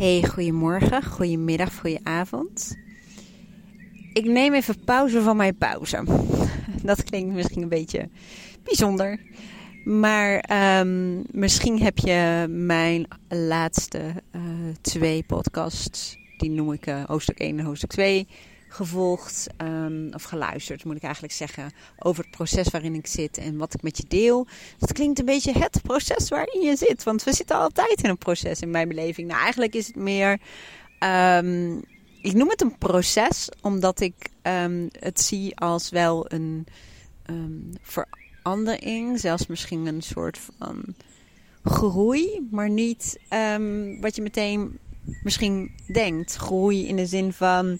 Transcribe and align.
Hey, 0.00 0.22
goedemorgen, 0.28 1.04
goedemiddag, 1.04 1.74
goedenavond. 1.78 2.76
Ik 4.12 4.24
neem 4.24 4.54
even 4.54 4.84
pauze 4.84 5.22
van 5.22 5.36
mijn 5.36 5.56
pauze. 5.56 6.04
Dat 6.82 7.04
klinkt 7.04 7.34
misschien 7.34 7.62
een 7.62 7.68
beetje 7.68 8.08
bijzonder. 8.62 9.20
Maar 9.84 10.50
um, 10.80 11.22
misschien 11.30 11.82
heb 11.82 11.98
je 11.98 12.46
mijn 12.48 13.08
laatste 13.28 13.98
uh, 14.32 14.42
twee 14.80 15.22
podcasts, 15.22 16.16
die 16.36 16.50
noem 16.50 16.72
ik 16.72 16.86
uh, 16.86 17.04
hoofdstuk 17.04 17.38
1 17.38 17.58
en 17.58 17.64
hoofdstuk 17.64 17.90
2, 17.90 18.26
gevolgd 18.72 19.46
um, 19.58 20.10
of 20.14 20.22
geluisterd, 20.22 20.84
moet 20.84 20.96
ik 20.96 21.02
eigenlijk 21.02 21.32
zeggen, 21.32 21.72
over 21.98 22.22
het 22.22 22.32
proces 22.32 22.68
waarin 22.68 22.94
ik 22.94 23.06
zit 23.06 23.38
en 23.38 23.56
wat 23.56 23.74
ik 23.74 23.82
met 23.82 23.96
je 23.96 24.04
deel. 24.08 24.46
Dat 24.78 24.92
klinkt 24.92 25.18
een 25.18 25.24
beetje 25.24 25.58
het 25.58 25.82
proces 25.82 26.28
waarin 26.28 26.60
je 26.60 26.76
zit, 26.76 27.02
want 27.02 27.24
we 27.24 27.32
zitten 27.32 27.56
altijd 27.56 28.02
in 28.02 28.10
een 28.10 28.18
proces 28.18 28.60
in 28.60 28.70
mijn 28.70 28.88
beleving. 28.88 29.28
Nou, 29.28 29.40
eigenlijk 29.42 29.74
is 29.74 29.86
het 29.86 29.96
meer, 29.96 30.40
um, 31.38 31.84
ik 32.22 32.32
noem 32.32 32.48
het 32.48 32.60
een 32.60 32.78
proces, 32.78 33.48
omdat 33.60 34.00
ik 34.00 34.14
um, 34.42 34.88
het 34.98 35.20
zie 35.20 35.56
als 35.56 35.90
wel 35.90 36.32
een 36.32 36.66
verandering, 37.80 39.20
zelfs 39.20 39.46
misschien 39.46 39.86
een 39.86 40.02
soort 40.02 40.38
van 40.38 40.94
groei, 41.64 42.48
maar 42.50 42.70
niet 42.70 43.18
wat 44.00 44.16
je 44.16 44.22
meteen 44.22 44.78
misschien 45.22 45.74
denkt. 45.92 46.36
Groei 46.36 46.86
in 46.86 46.96
de 46.96 47.06
zin 47.06 47.32
van 47.32 47.78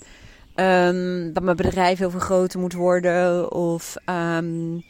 Um, 0.61 1.33
dat 1.33 1.43
mijn 1.43 1.57
bedrijf 1.57 1.99
heel 1.99 2.11
veel 2.11 2.21
groter 2.21 2.61
moet 2.61 2.73
worden. 2.73 3.53
Of 3.53 3.97
um, 4.07 4.83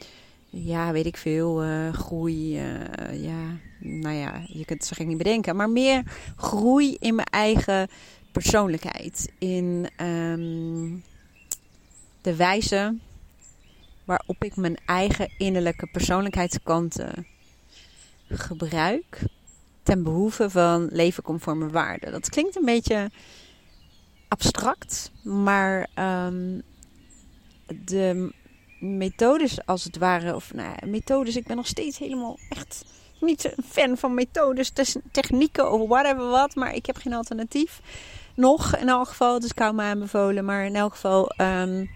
ja, 0.49 0.91
weet 0.91 1.05
ik 1.05 1.17
veel. 1.17 1.63
Uh, 1.65 1.93
groei. 1.93 2.59
Uh, 2.59 3.23
ja, 3.23 3.57
nou 3.79 4.15
ja, 4.15 4.41
je 4.47 4.65
kunt 4.65 4.79
het 4.79 4.85
zo 4.85 4.93
gek 4.95 5.07
niet 5.07 5.17
bedenken. 5.17 5.55
Maar 5.55 5.69
meer 5.69 6.03
groei 6.35 6.97
in 6.99 7.15
mijn 7.15 7.27
eigen 7.27 7.87
persoonlijkheid. 8.31 9.31
In 9.37 9.89
um, 10.01 11.03
de 12.21 12.35
wijze 12.35 12.97
waarop 14.05 14.43
ik 14.43 14.55
mijn 14.55 14.77
eigen 14.85 15.33
innerlijke 15.37 15.87
persoonlijkheidskanten 15.91 17.27
gebruik. 18.29 19.19
Ten 19.83 20.03
behoeve 20.03 20.49
van 20.49 20.89
leven 20.91 21.23
conforme 21.23 21.69
waarden. 21.69 22.11
Dat 22.11 22.29
klinkt 22.29 22.55
een 22.55 22.65
beetje 22.65 23.09
abstract, 24.31 25.11
maar 25.23 25.87
um, 25.99 26.61
de 27.85 28.33
methodes 28.79 29.65
als 29.65 29.83
het 29.83 29.97
ware, 29.97 30.35
of 30.35 30.53
nou 30.53 30.85
methodes, 30.85 31.35
ik 31.35 31.47
ben 31.47 31.55
nog 31.55 31.67
steeds 31.67 31.97
helemaal 31.97 32.37
echt 32.49 32.85
niet 33.19 33.45
een 33.57 33.63
fan 33.63 33.97
van 33.97 34.13
methodes, 34.13 34.71
technieken 35.11 35.71
of 35.71 35.87
whatever 35.87 36.29
wat, 36.29 36.55
maar 36.55 36.75
ik 36.75 36.85
heb 36.85 36.97
geen 36.97 37.13
alternatief. 37.13 37.81
Nog 38.35 38.77
in 38.77 38.89
elk 38.89 39.07
geval, 39.07 39.39
dus 39.39 39.49
ik 39.49 39.59
hou 39.59 39.73
me 39.73 39.81
aanbevolen, 39.81 40.45
maar 40.45 40.65
in 40.65 40.75
elk 40.75 40.91
geval 40.91 41.31
um, 41.37 41.89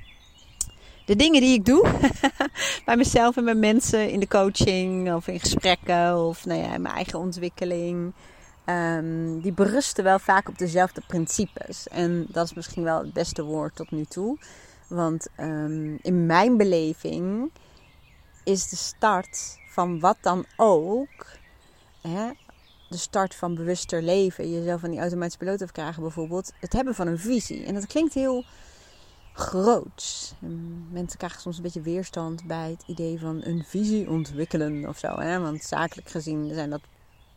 de 1.05 1.15
dingen 1.15 1.41
die 1.41 1.53
ik 1.53 1.65
doe 1.65 1.89
bij 2.85 2.97
mezelf 2.97 3.37
en 3.37 3.45
bij 3.45 3.55
mensen 3.55 4.09
in 4.09 4.19
de 4.19 4.27
coaching 4.27 5.13
of 5.13 5.27
in 5.27 5.39
gesprekken 5.39 6.17
of 6.27 6.45
nou 6.45 6.59
ja, 6.61 6.77
mijn 6.77 6.95
eigen 6.95 7.19
ontwikkeling. 7.19 8.13
Um, 8.65 9.41
die 9.41 9.51
berusten 9.51 10.03
wel 10.03 10.19
vaak 10.19 10.47
op 10.47 10.57
dezelfde 10.57 11.01
principes. 11.07 11.87
En 11.87 12.25
dat 12.29 12.45
is 12.45 12.53
misschien 12.53 12.83
wel 12.83 12.99
het 12.99 13.13
beste 13.13 13.43
woord 13.43 13.75
tot 13.75 13.91
nu 13.91 14.05
toe. 14.05 14.37
Want 14.87 15.27
um, 15.39 15.99
in 16.01 16.25
mijn 16.25 16.57
beleving 16.57 17.51
is 18.43 18.69
de 18.69 18.75
start 18.75 19.57
van 19.69 19.99
wat 19.99 20.17
dan 20.21 20.45
ook. 20.55 21.25
Hè, 22.01 22.31
de 22.89 22.97
start 22.97 23.35
van 23.35 23.55
bewuster 23.55 24.01
leven. 24.01 24.51
Jezelf 24.51 24.79
van 24.79 24.89
die 24.89 24.99
automatische 24.99 25.39
piloot 25.39 25.61
afkrijgen 25.61 26.01
bijvoorbeeld. 26.01 26.51
Het 26.59 26.73
hebben 26.73 26.95
van 26.95 27.07
een 27.07 27.19
visie. 27.19 27.65
En 27.65 27.73
dat 27.73 27.87
klinkt 27.87 28.13
heel 28.13 28.43
groot. 29.33 30.33
mensen 30.91 31.17
krijgen 31.17 31.41
soms 31.41 31.57
een 31.57 31.63
beetje 31.63 31.81
weerstand 31.81 32.43
bij 32.47 32.69
het 32.69 32.83
idee 32.87 33.19
van 33.19 33.41
een 33.43 33.63
visie 33.63 34.09
ontwikkelen 34.09 34.87
of 34.87 34.97
zo. 34.97 35.19
Hè? 35.19 35.39
Want 35.39 35.63
zakelijk 35.63 36.09
gezien 36.09 36.53
zijn 36.53 36.69
dat 36.69 36.81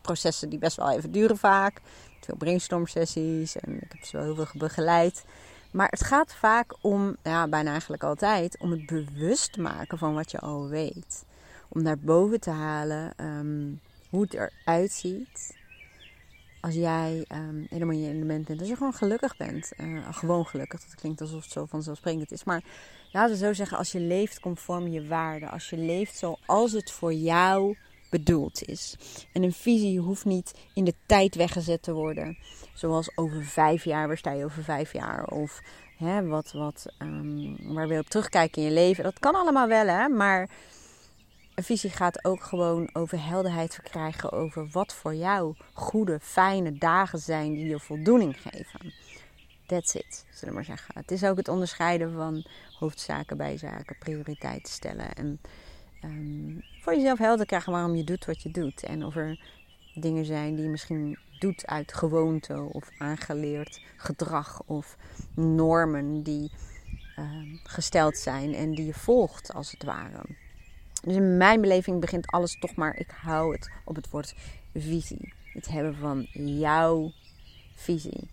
processen 0.01 0.49
die 0.49 0.59
best 0.59 0.77
wel 0.77 0.91
even 0.91 1.11
duren 1.11 1.37
vaak. 1.37 1.81
Veel 2.21 2.35
brainstorm 2.37 2.87
sessies 2.87 3.55
en 3.55 3.75
ik 3.75 3.91
heb 3.91 4.03
ze 4.03 4.17
wel 4.17 4.25
heel 4.25 4.35
veel 4.35 4.47
begeleid. 4.53 5.23
Maar 5.71 5.87
het 5.89 6.03
gaat 6.03 6.33
vaak 6.33 6.73
om, 6.81 7.15
ja, 7.23 7.47
bijna 7.47 7.71
eigenlijk 7.71 8.03
altijd, 8.03 8.57
om 8.59 8.71
het 8.71 8.85
bewust 8.85 9.57
maken 9.57 9.97
van 9.97 10.13
wat 10.13 10.31
je 10.31 10.39
al 10.39 10.67
weet. 10.67 11.25
Om 11.69 11.81
naar 11.81 11.99
boven 11.99 12.39
te 12.39 12.49
halen 12.49 13.13
um, 13.17 13.79
hoe 14.09 14.21
het 14.21 14.33
eruit 14.33 14.91
ziet. 14.91 15.57
Als 16.61 16.73
jij 16.73 17.25
um, 17.33 17.65
helemaal 17.69 17.93
in 17.93 18.01
je 18.01 18.09
element 18.09 18.47
bent. 18.47 18.59
Als 18.59 18.69
je 18.69 18.75
gewoon 18.75 18.93
gelukkig 18.93 19.37
bent. 19.37 19.71
Uh, 19.77 20.07
gewoon 20.11 20.45
gelukkig. 20.45 20.81
Dat 20.81 20.95
klinkt 20.95 21.21
alsof 21.21 21.43
het 21.43 21.51
zo 21.51 21.65
vanzelfsprekend 21.65 22.31
is. 22.31 22.43
Maar 22.43 22.63
laten 23.11 23.31
we 23.31 23.37
zo 23.37 23.53
zeggen. 23.53 23.77
Als 23.77 23.91
je 23.91 23.99
leeft 23.99 24.39
conform 24.39 24.87
je 24.87 25.07
waarden. 25.07 25.49
Als 25.49 25.69
je 25.69 25.77
leeft 25.77 26.17
zoals 26.17 26.71
het 26.71 26.91
voor 26.91 27.13
jou 27.13 27.77
bedoeld 28.09 28.63
is. 28.63 28.95
En 29.33 29.43
een 29.43 29.53
visie 29.53 29.99
hoeft 29.99 30.25
niet 30.25 30.53
in 30.73 30.83
de 30.83 30.93
tijd 31.05 31.35
weggezet 31.35 31.81
te 31.81 31.93
worden. 31.93 32.37
Zoals 32.73 33.17
over 33.17 33.43
vijf 33.43 33.83
jaar, 33.83 34.07
waar 34.07 34.17
sta 34.17 34.31
je 34.31 34.45
over 34.45 34.63
vijf 34.63 34.93
jaar? 34.93 35.25
Of 35.25 35.61
hè, 35.97 36.25
wat, 36.25 36.51
wat, 36.51 36.85
um, 36.99 37.73
waar 37.73 37.87
wil 37.87 37.95
je 37.95 38.03
op 38.03 38.09
terugkijken 38.09 38.61
in 38.61 38.67
je 38.67 38.73
leven? 38.73 39.03
Dat 39.03 39.19
kan 39.19 39.35
allemaal 39.35 39.67
wel, 39.67 39.87
hè? 39.87 40.07
Maar 40.07 40.49
een 41.55 41.63
visie 41.63 41.89
gaat 41.89 42.25
ook 42.25 42.43
gewoon 42.43 42.89
over 42.93 43.25
helderheid 43.25 43.73
verkrijgen 43.73 44.31
over 44.31 44.69
wat 44.71 44.93
voor 44.93 45.15
jou 45.15 45.55
goede, 45.73 46.19
fijne 46.21 46.77
dagen 46.77 47.19
zijn 47.19 47.53
die 47.53 47.65
je 47.65 47.79
voldoening 47.79 48.41
geven. 48.41 48.93
That's 49.65 49.93
it, 49.93 50.25
zullen 50.29 50.47
we 50.47 50.53
maar 50.53 50.63
zeggen. 50.63 50.95
Het 50.97 51.11
is 51.11 51.23
ook 51.23 51.37
het 51.37 51.47
onderscheiden 51.47 52.13
van 52.13 52.45
hoofdzaken, 52.79 53.37
bijzaken, 53.37 53.97
prioriteiten 53.97 54.73
stellen. 54.73 55.13
En 55.13 55.41
um, 56.03 56.63
voor 56.81 56.95
jezelf 56.95 57.17
helder 57.17 57.45
krijgen 57.45 57.71
waarom 57.71 57.95
je 57.95 58.03
doet 58.03 58.25
wat 58.25 58.41
je 58.41 58.51
doet. 58.51 58.83
En 58.83 59.05
of 59.05 59.15
er 59.15 59.39
dingen 59.93 60.25
zijn 60.25 60.55
die 60.55 60.63
je 60.63 60.69
misschien 60.69 61.17
doet 61.39 61.67
uit 61.67 61.93
gewoonte 61.93 62.69
of 62.71 62.89
aangeleerd 62.97 63.81
gedrag 63.97 64.61
of 64.65 64.97
normen 65.33 66.23
die 66.23 66.51
uh, 67.19 67.25
gesteld 67.63 68.17
zijn 68.17 68.53
en 68.53 68.75
die 68.75 68.85
je 68.85 68.93
volgt 68.93 69.53
als 69.53 69.71
het 69.71 69.83
ware. 69.83 70.21
Dus 71.03 71.15
in 71.15 71.37
mijn 71.37 71.61
beleving 71.61 71.99
begint 71.99 72.27
alles 72.27 72.59
toch 72.59 72.75
maar, 72.75 72.97
ik 72.97 73.11
hou 73.21 73.53
het 73.53 73.71
op 73.85 73.95
het 73.95 74.09
woord 74.09 74.35
visie. 74.73 75.33
Het 75.53 75.67
hebben 75.67 75.95
van 75.95 76.27
jouw 76.33 77.11
visie. 77.75 78.27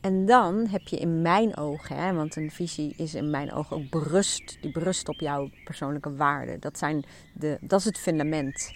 En 0.00 0.26
dan 0.26 0.66
heb 0.66 0.88
je 0.88 0.96
in 0.96 1.22
mijn 1.22 1.56
ogen, 1.56 1.96
hè, 1.96 2.12
want 2.12 2.36
een 2.36 2.50
visie 2.50 2.94
is 2.96 3.14
in 3.14 3.30
mijn 3.30 3.52
ogen 3.52 3.76
ook 3.76 3.90
berust, 3.90 4.58
die 4.60 4.72
berust 4.72 5.08
op 5.08 5.20
jouw 5.20 5.50
persoonlijke 5.64 6.16
waarden. 6.16 6.60
Dat, 6.60 6.78
zijn 6.78 7.04
de, 7.32 7.58
dat 7.60 7.78
is 7.78 7.84
het 7.84 7.98
fundament. 7.98 8.72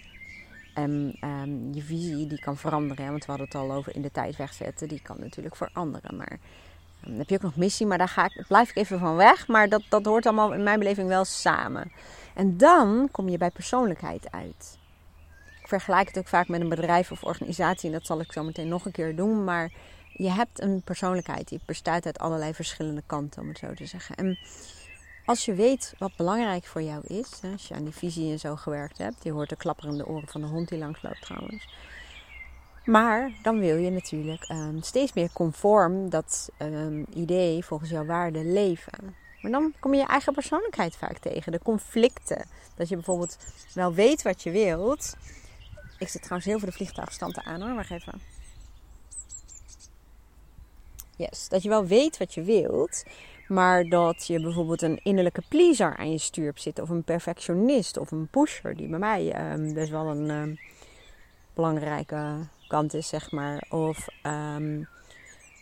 En 0.73 1.17
um, 1.23 1.73
je 1.73 1.81
visie 1.81 2.27
die 2.27 2.39
kan 2.39 2.57
veranderen, 2.57 3.03
hè, 3.03 3.09
want 3.09 3.25
we 3.25 3.31
hadden 3.31 3.47
het 3.47 3.55
al 3.55 3.71
over 3.71 3.95
in 3.95 4.01
de 4.01 4.11
tijd 4.11 4.35
wegzetten, 4.35 4.87
die 4.87 5.01
kan 5.01 5.19
natuurlijk 5.19 5.55
veranderen. 5.55 6.15
Maar 6.17 6.31
um, 6.31 7.09
dan 7.09 7.17
heb 7.17 7.29
je 7.29 7.35
ook 7.35 7.41
nog 7.41 7.55
missie, 7.55 7.85
maar 7.85 7.97
daar 7.97 8.09
ga 8.09 8.25
ik, 8.25 8.45
blijf 8.47 8.69
ik 8.69 8.75
even 8.75 8.99
van 8.99 9.15
weg. 9.15 9.47
Maar 9.47 9.69
dat, 9.69 9.83
dat 9.89 10.05
hoort 10.05 10.25
allemaal 10.25 10.53
in 10.53 10.63
mijn 10.63 10.79
beleving 10.79 11.07
wel 11.07 11.25
samen. 11.25 11.91
En 12.33 12.57
dan 12.57 13.09
kom 13.11 13.29
je 13.29 13.37
bij 13.37 13.51
persoonlijkheid 13.51 14.31
uit. 14.31 14.77
Ik 15.61 15.67
vergelijk 15.67 16.07
het 16.07 16.17
ook 16.17 16.27
vaak 16.27 16.47
met 16.47 16.61
een 16.61 16.69
bedrijf 16.69 17.11
of 17.11 17.23
organisatie, 17.23 17.89
en 17.89 17.95
dat 17.95 18.05
zal 18.05 18.19
ik 18.19 18.31
zo 18.31 18.43
meteen 18.43 18.67
nog 18.67 18.85
een 18.85 18.91
keer 18.91 19.15
doen. 19.15 19.43
Maar 19.43 19.71
je 20.17 20.31
hebt 20.31 20.61
een 20.61 20.81
persoonlijkheid 20.81 21.47
die 21.47 21.59
bestaat 21.65 22.05
uit 22.05 22.19
allerlei 22.19 22.53
verschillende 22.53 23.03
kanten, 23.05 23.41
om 23.41 23.47
het 23.47 23.57
zo 23.57 23.73
te 23.73 23.85
zeggen. 23.85 24.15
En 24.15 24.37
als 25.25 25.45
je 25.45 25.53
weet 25.53 25.93
wat 25.97 26.15
belangrijk 26.15 26.65
voor 26.65 26.81
jou 26.81 27.03
is, 27.07 27.39
als 27.51 27.67
je 27.67 27.73
aan 27.73 27.83
die 27.83 27.93
visie 27.93 28.31
en 28.31 28.39
zo 28.39 28.55
gewerkt 28.55 28.97
hebt, 28.97 29.23
je 29.23 29.31
hoort 29.31 29.49
de 29.49 29.55
klapperende 29.55 30.07
oren 30.07 30.27
van 30.27 30.41
de 30.41 30.47
hond 30.47 30.69
die 30.69 30.77
langsloopt 30.77 31.21
trouwens. 31.21 31.67
Maar 32.85 33.31
dan 33.43 33.59
wil 33.59 33.75
je 33.75 33.89
natuurlijk 33.89 34.49
um, 34.49 34.81
steeds 34.81 35.13
meer 35.13 35.29
conform 35.33 36.09
dat 36.09 36.49
um, 36.59 37.05
idee 37.13 37.65
volgens 37.65 37.89
jouw 37.89 38.05
waarde 38.05 38.43
leven. 38.43 39.15
Maar 39.41 39.51
dan 39.51 39.73
kom 39.79 39.93
je 39.93 39.99
je 39.99 40.07
eigen 40.07 40.33
persoonlijkheid 40.33 40.95
vaak 40.95 41.17
tegen. 41.17 41.51
De 41.51 41.59
conflicten. 41.63 42.45
Dat 42.75 42.89
je 42.89 42.95
bijvoorbeeld 42.95 43.37
wel 43.73 43.93
weet 43.93 44.21
wat 44.21 44.43
je 44.43 44.51
wilt. 44.51 45.17
Ik 45.97 46.07
zit 46.07 46.21
trouwens 46.21 46.47
heel 46.47 46.59
veel 46.59 46.69
de 46.69 46.75
vliegtuigstanden 46.75 47.43
aan 47.43 47.61
hoor. 47.61 47.75
Wacht 47.75 47.91
even. 47.91 48.34
Yes, 51.15 51.49
dat 51.49 51.63
je 51.63 51.69
wel 51.69 51.85
weet 51.85 52.17
wat 52.17 52.33
je 52.33 52.41
wilt, 52.41 53.03
maar 53.47 53.83
dat 53.83 54.27
je 54.27 54.39
bijvoorbeeld 54.39 54.81
een 54.81 54.99
innerlijke 55.03 55.43
pleaser 55.49 55.97
aan 55.97 56.11
je 56.11 56.17
stuur 56.17 56.45
hebt 56.45 56.61
zitten, 56.61 56.83
of 56.83 56.89
een 56.89 57.03
perfectionist 57.03 57.97
of 57.97 58.11
een 58.11 58.27
pusher, 58.27 58.75
die 58.75 58.87
bij 58.87 58.99
mij 58.99 59.51
um, 59.53 59.73
best 59.73 59.89
wel 59.89 60.07
een 60.07 60.29
um, 60.29 60.59
belangrijke 61.53 62.47
kant 62.67 62.93
is, 62.93 63.07
zeg 63.07 63.31
maar. 63.31 63.65
Of 63.69 64.07
um, 64.23 64.87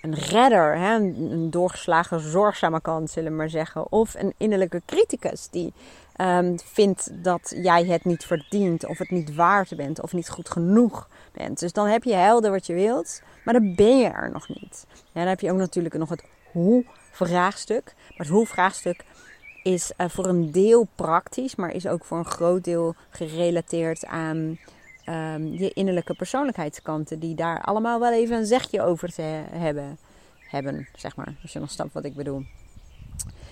een 0.03 0.15
redder, 0.15 0.77
hè? 0.77 0.95
Een, 0.95 1.49
doorgeslagen 1.49 2.19
zorgzame 2.19 2.81
kant, 2.81 3.09
zullen 3.09 3.31
we 3.31 3.37
maar 3.37 3.49
zeggen. 3.49 3.91
Of 3.91 4.13
een 4.13 4.33
innerlijke 4.37 4.81
criticus 4.85 5.47
die 5.49 5.73
um, 6.17 6.59
vindt 6.59 7.09
dat 7.23 7.53
jij 7.55 7.85
het 7.85 8.05
niet 8.05 8.25
verdient, 8.25 8.85
of 8.85 8.97
het 8.97 9.09
niet 9.09 9.35
waard 9.35 9.75
bent, 9.75 10.01
of 10.01 10.13
niet 10.13 10.29
goed 10.29 10.49
genoeg 10.49 11.07
bent. 11.31 11.59
Dus 11.59 11.73
dan 11.73 11.87
heb 11.87 12.03
je 12.03 12.13
helder 12.13 12.51
wat 12.51 12.65
je 12.65 12.73
wilt, 12.73 13.21
maar 13.45 13.53
dan 13.53 13.75
ben 13.75 13.97
je 13.97 14.07
er 14.07 14.31
nog 14.31 14.47
niet. 14.47 14.85
En 14.89 15.21
dan 15.21 15.27
heb 15.27 15.39
je 15.39 15.51
ook 15.51 15.57
natuurlijk 15.57 15.97
nog 15.97 16.09
het 16.09 16.23
hoe-vraagstuk. 16.51 17.93
Maar 17.95 18.17
het 18.17 18.35
hoe-vraagstuk 18.35 19.03
is 19.63 19.91
uh, 19.97 20.07
voor 20.09 20.25
een 20.25 20.51
deel 20.51 20.87
praktisch, 20.95 21.55
maar 21.55 21.71
is 21.71 21.87
ook 21.87 22.05
voor 22.05 22.17
een 22.17 22.25
groot 22.25 22.63
deel 22.63 22.95
gerelateerd 23.09 24.05
aan 24.05 24.57
um, 25.09 25.53
je 25.53 25.71
innerlijke 25.73 26.13
persoonlijkheidskanten, 26.13 27.19
die 27.19 27.35
daar 27.35 27.61
allemaal 27.61 27.99
wel 27.99 28.13
even 28.13 28.37
een 28.37 28.45
zegje 28.45 28.81
over 28.81 29.13
te 29.13 29.41
hebben, 29.51 29.97
hebben 30.49 30.87
zeg 30.95 31.15
maar, 31.15 31.35
als 31.41 31.53
je 31.53 31.59
nog 31.59 31.71
snapt 31.71 31.93
wat 31.93 32.05
ik 32.05 32.15
bedoel. 32.15 32.43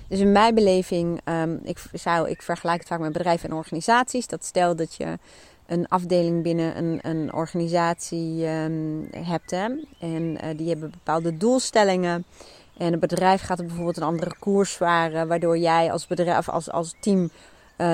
Dus 0.08 0.20
in 0.20 0.32
mijn 0.32 0.56
beleving, 0.56 1.22
um, 1.26 1.60
ik, 1.64 1.84
zou, 1.94 2.30
ik 2.30 2.42
vergelijk 2.42 2.80
het 2.80 2.88
vaak 2.88 3.00
met 3.00 3.12
bedrijven 3.12 3.50
en 3.50 3.56
organisaties. 3.56 4.28
Dat 4.28 4.46
stel 4.46 4.76
dat 4.76 4.96
je 4.96 5.18
een 5.66 5.88
afdeling 5.88 6.44
binnen 6.44 6.78
een, 6.78 7.00
een 7.02 7.34
organisatie 7.34 8.48
um, 8.48 9.08
hebt. 9.12 9.52
Hè? 9.52 9.68
En 10.00 10.38
uh, 10.44 10.58
die 10.58 10.70
hebben 10.70 10.92
bepaalde 10.92 11.38
doelstellingen. 11.38 12.26
En 12.78 12.94
een 12.94 13.00
bedrijf 13.00 13.42
gaat 13.42 13.58
bijvoorbeeld 13.58 13.98
een 13.98 14.04
andere 14.04 14.36
koers 14.40 14.72
varen. 14.72 15.28
Waardoor 15.28 15.58
jij 15.58 15.92
als 15.92 16.08
bedrijf, 16.08 16.50
als, 16.50 16.72
als 16.72 16.96
team 17.00 17.30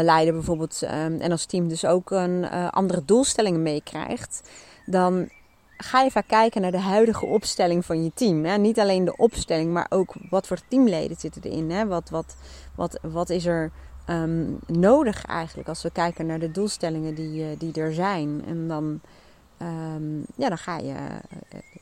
leider 0.01 0.34
bijvoorbeeld 0.34 0.81
um, 0.81 1.19
en 1.19 1.31
als 1.31 1.45
team 1.45 1.68
dus 1.68 1.86
ook 1.86 2.12
een 2.12 2.44
uh, 2.44 2.68
andere 2.69 3.06
doelstellingen 3.06 3.62
meekrijgt, 3.62 4.50
dan 4.86 5.30
ga 5.78 6.01
je 6.01 6.12
vaak 6.12 6.28
kijken 6.28 6.62
naar 6.62 6.72
de 6.72 6.80
huidige 6.80 7.25
opstelling 7.25 7.86
van 7.86 8.04
je 8.04 8.12
team. 8.13 8.45
Hè? 8.45 8.57
Niet 8.57 8.80
alleen 8.80 9.06
de 9.06 9.18
opstelling, 9.18 9.72
maar 9.72 9.86
ook 9.89 10.13
wat 10.30 10.48
voor 10.48 10.60
teamleden 10.68 11.18
zitten 11.18 11.42
erin. 11.42 11.72
Hè? 11.72 11.86
Wat, 11.88 12.10
wat, 12.10 12.36
wat, 12.75 13.00
wat 13.01 13.30
is 13.30 13.45
er 13.45 13.72
um, 14.10 14.60
nodig 14.68 15.25
eigenlijk 15.25 15.69
als 15.69 15.84
we 15.84 15.92
kijken 15.92 16.25
naar 16.25 16.40
de 16.40 16.51
doelstellingen 16.51 17.16
die, 17.16 17.42
uh, 17.42 17.48
die 17.57 17.74
er 17.74 17.94
zijn. 17.94 18.44
En 18.48 18.68
dan, 18.68 19.00
um, 19.62 20.25
ja, 20.36 20.48
dan 20.48 20.57
ga 20.57 20.78
je 20.78 20.95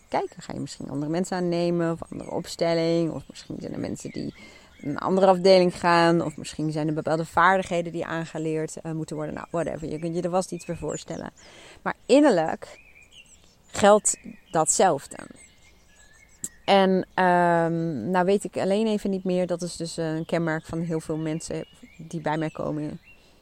kijken. 0.07 0.41
Ga 0.41 0.53
je 0.53 0.59
misschien 0.59 0.89
andere 0.89 1.11
mensen 1.11 1.37
aannemen 1.37 1.91
of 1.91 1.99
andere 2.09 2.31
opstelling. 2.31 3.11
Of 3.11 3.23
misschien 3.29 3.57
zijn 3.59 3.73
er 3.73 3.79
mensen 3.79 4.11
die 4.11 4.33
een 4.81 4.97
andere 4.97 5.27
afdeling 5.27 5.79
gaan. 5.79 6.21
Of 6.21 6.37
misschien 6.37 6.71
zijn 6.71 6.87
er 6.87 6.93
bepaalde 6.93 7.25
vaardigheden 7.25 7.91
die 7.91 8.05
aangeleerd 8.05 8.75
uh, 8.83 8.91
moeten 8.91 9.15
worden. 9.15 9.35
Nou, 9.35 9.47
whatever. 9.51 9.89
Je 9.89 9.99
kunt 9.99 10.15
je 10.15 10.21
er 10.21 10.29
vast 10.29 10.51
iets 10.51 10.65
voor 10.65 10.77
voorstellen. 10.77 11.31
Maar 11.81 11.95
innerlijk 12.05 12.79
geldt 13.71 14.17
datzelfde. 14.51 15.17
En 16.65 16.91
um, 17.25 18.09
nou 18.09 18.25
weet 18.25 18.43
ik 18.43 18.57
alleen 18.57 18.87
even 18.87 19.09
niet 19.09 19.23
meer. 19.23 19.47
Dat 19.47 19.61
is 19.61 19.75
dus 19.75 19.97
een 19.97 20.25
kenmerk 20.25 20.65
van 20.65 20.79
heel 20.79 20.99
veel 20.99 21.17
mensen 21.17 21.65
die 21.97 22.21
bij 22.21 22.37
mij 22.37 22.49
komen 22.49 22.99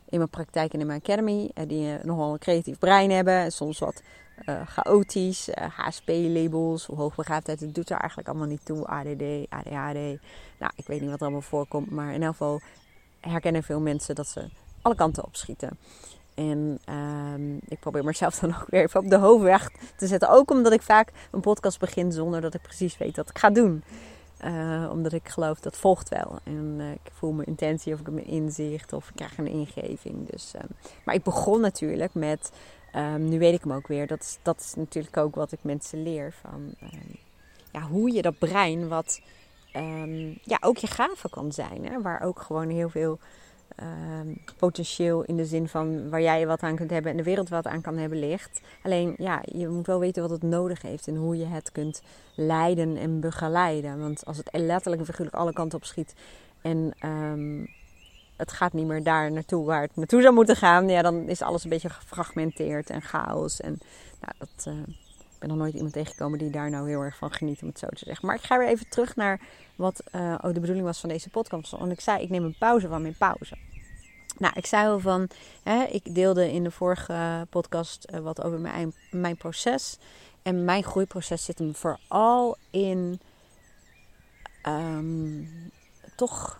in 0.09 0.17
mijn 0.17 0.29
praktijk 0.29 0.73
en 0.73 0.79
in 0.79 0.87
mijn 0.87 0.99
academy. 0.99 1.49
Eh, 1.53 1.67
die 1.67 1.97
nogal 2.03 2.33
een 2.33 2.39
creatief 2.39 2.79
brein 2.79 3.11
hebben. 3.11 3.51
Soms 3.51 3.79
wat 3.79 4.01
uh, 4.45 4.67
chaotisch. 4.67 5.49
HSP-labels, 5.75 6.85
hoe 6.85 6.97
hoogbegaafdheid. 6.97 7.59
Het 7.59 7.75
doet 7.75 7.89
er 7.89 7.97
eigenlijk 7.97 8.29
allemaal 8.29 8.47
niet 8.47 8.65
toe. 8.65 8.87
ADD, 8.87 9.49
ADHD. 9.49 10.21
Nou, 10.59 10.71
ik 10.75 10.87
weet 10.87 11.01
niet 11.01 11.09
wat 11.09 11.19
er 11.19 11.25
allemaal 11.25 11.41
voorkomt. 11.41 11.91
Maar 11.91 12.13
in 12.13 12.23
elk 12.23 12.31
geval 12.31 12.61
herkennen 13.19 13.63
veel 13.63 13.79
mensen 13.79 14.15
dat 14.15 14.27
ze 14.27 14.49
alle 14.81 14.95
kanten 14.95 15.23
opschieten. 15.23 15.77
En 16.33 16.79
um, 16.89 17.59
ik 17.67 17.79
probeer 17.79 18.03
mezelf 18.03 18.39
dan 18.39 18.55
ook 18.61 18.67
weer 18.69 18.83
even 18.83 18.99
op 18.99 19.09
de 19.09 19.17
hoofdweg 19.17 19.69
te 19.95 20.07
zetten. 20.07 20.29
Ook 20.29 20.51
omdat 20.51 20.73
ik 20.73 20.81
vaak 20.81 21.11
een 21.31 21.41
podcast 21.41 21.79
begin 21.79 22.11
zonder 22.11 22.41
dat 22.41 22.53
ik 22.53 22.61
precies 22.61 22.97
weet 22.97 23.15
wat 23.15 23.29
ik 23.29 23.37
ga 23.37 23.49
doen. 23.49 23.83
Uh, 24.45 24.89
omdat 24.91 25.13
ik 25.13 25.29
geloof 25.29 25.59
dat 25.59 25.77
volgt 25.77 26.09
wel. 26.09 26.39
En 26.43 26.79
ik 26.79 27.11
voel 27.13 27.31
mijn 27.31 27.47
intentie 27.47 27.93
of 27.93 27.99
ik 27.99 28.09
mijn 28.09 28.25
inzicht 28.25 28.93
of 28.93 29.09
ik 29.09 29.15
krijg 29.15 29.37
een 29.37 29.47
ingeving. 29.47 30.29
Dus, 30.29 30.53
uh, 30.55 30.61
maar 31.05 31.15
ik 31.15 31.23
begon 31.23 31.61
natuurlijk 31.61 32.13
met, 32.13 32.51
um, 32.95 33.29
nu 33.29 33.39
weet 33.39 33.53
ik 33.53 33.63
hem 33.63 33.73
ook 33.73 33.87
weer, 33.87 34.07
dat 34.07 34.21
is, 34.21 34.37
dat 34.41 34.59
is 34.59 34.73
natuurlijk 34.75 35.17
ook 35.17 35.35
wat 35.35 35.51
ik 35.51 35.59
mensen 35.61 36.03
leer. 36.03 36.33
Van 36.41 36.73
um, 36.81 37.15
ja, 37.71 37.81
hoe 37.81 38.11
je 38.11 38.21
dat 38.21 38.37
brein, 38.37 38.87
wat 38.87 39.21
ja, 40.43 40.57
ook 40.59 40.77
je 40.77 40.87
gave 40.87 41.29
kan 41.29 41.51
zijn. 41.51 41.85
Hè? 41.85 42.01
Waar 42.01 42.21
ook 42.21 42.41
gewoon 42.41 42.69
heel 42.69 42.89
veel 42.89 43.19
potentieel 44.57 45.23
in 45.23 45.37
de 45.37 45.45
zin 45.45 45.67
van 45.67 46.09
waar 46.09 46.21
jij 46.21 46.47
wat 46.47 46.61
aan 46.61 46.75
kunt 46.75 46.89
hebben 46.89 47.11
en 47.11 47.17
de 47.17 47.23
wereld 47.23 47.49
wat 47.49 47.67
aan 47.67 47.81
kan 47.81 47.97
hebben 47.97 48.19
ligt. 48.19 48.61
Alleen 48.83 49.15
ja, 49.17 49.41
je 49.45 49.67
moet 49.67 49.87
wel 49.87 49.99
weten 49.99 50.21
wat 50.21 50.31
het 50.31 50.41
nodig 50.41 50.81
heeft 50.81 51.07
en 51.07 51.15
hoe 51.15 51.37
je 51.37 51.45
het 51.45 51.71
kunt 51.71 52.01
leiden 52.35 52.97
en 52.97 53.19
begeleiden. 53.19 53.99
Want 53.99 54.25
als 54.25 54.37
het 54.37 54.49
letterlijk 54.51 55.09
en 55.09 55.31
alle 55.31 55.53
kanten 55.53 55.77
op 55.77 55.85
schiet 55.85 56.13
en 56.61 56.93
het 58.43 58.55
gaat 58.55 58.73
niet 58.73 58.85
meer 58.85 59.03
daar 59.03 59.31
naartoe 59.31 59.65
waar 59.65 59.81
het 59.81 59.95
naartoe 59.95 60.21
zou 60.21 60.33
moeten 60.33 60.55
gaan, 60.55 60.89
ja, 60.89 61.01
dan 61.01 61.29
is 61.29 61.41
alles 61.41 61.63
een 61.63 61.69
beetje 61.69 61.89
gefragmenteerd 61.89 62.89
en 62.89 63.01
chaos. 63.01 63.61
En 63.61 63.79
nou, 64.21 64.33
dat. 64.37 64.65
Uh, 64.67 64.73
ik 65.33 65.49
ben 65.49 65.57
nog 65.57 65.57
nooit 65.57 65.73
iemand 65.73 65.93
tegengekomen 65.93 66.39
die 66.39 66.49
daar 66.49 66.69
nou 66.69 66.87
heel 66.87 67.01
erg 67.01 67.17
van 67.17 67.31
geniet, 67.31 67.61
om 67.61 67.67
het 67.67 67.79
zo 67.79 67.87
te 67.87 68.05
zeggen. 68.05 68.27
Maar 68.27 68.35
ik 68.35 68.43
ga 68.43 68.57
weer 68.57 68.67
even 68.67 68.89
terug 68.89 69.15
naar 69.15 69.41
wat 69.75 70.03
uh, 70.15 70.35
de 70.41 70.59
bedoeling 70.59 70.85
was 70.85 70.99
van 70.99 71.09
deze 71.09 71.29
podcast. 71.29 71.71
Want 71.71 71.91
ik 71.91 72.01
zei, 72.01 72.23
ik 72.23 72.29
neem 72.29 72.43
een 72.43 72.55
pauze 72.59 72.87
van 72.87 73.01
mijn 73.01 73.15
pauze. 73.17 73.57
Nou, 74.37 74.53
ik 74.55 74.65
zei 74.65 74.87
al 74.87 74.99
van, 74.99 75.27
hè, 75.63 75.83
ik 75.83 76.15
deelde 76.15 76.51
in 76.51 76.63
de 76.63 76.71
vorige 76.71 77.47
podcast 77.49 78.07
uh, 78.13 78.19
wat 78.19 78.43
over 78.43 78.59
mijn, 78.59 78.93
mijn 79.11 79.37
proces. 79.37 79.97
En 80.41 80.65
mijn 80.65 80.83
groeiproces 80.83 81.45
zit 81.45 81.59
hem 81.59 81.75
vooral 81.75 82.57
in 82.69 83.19
um, 84.67 85.49
toch, 86.15 86.59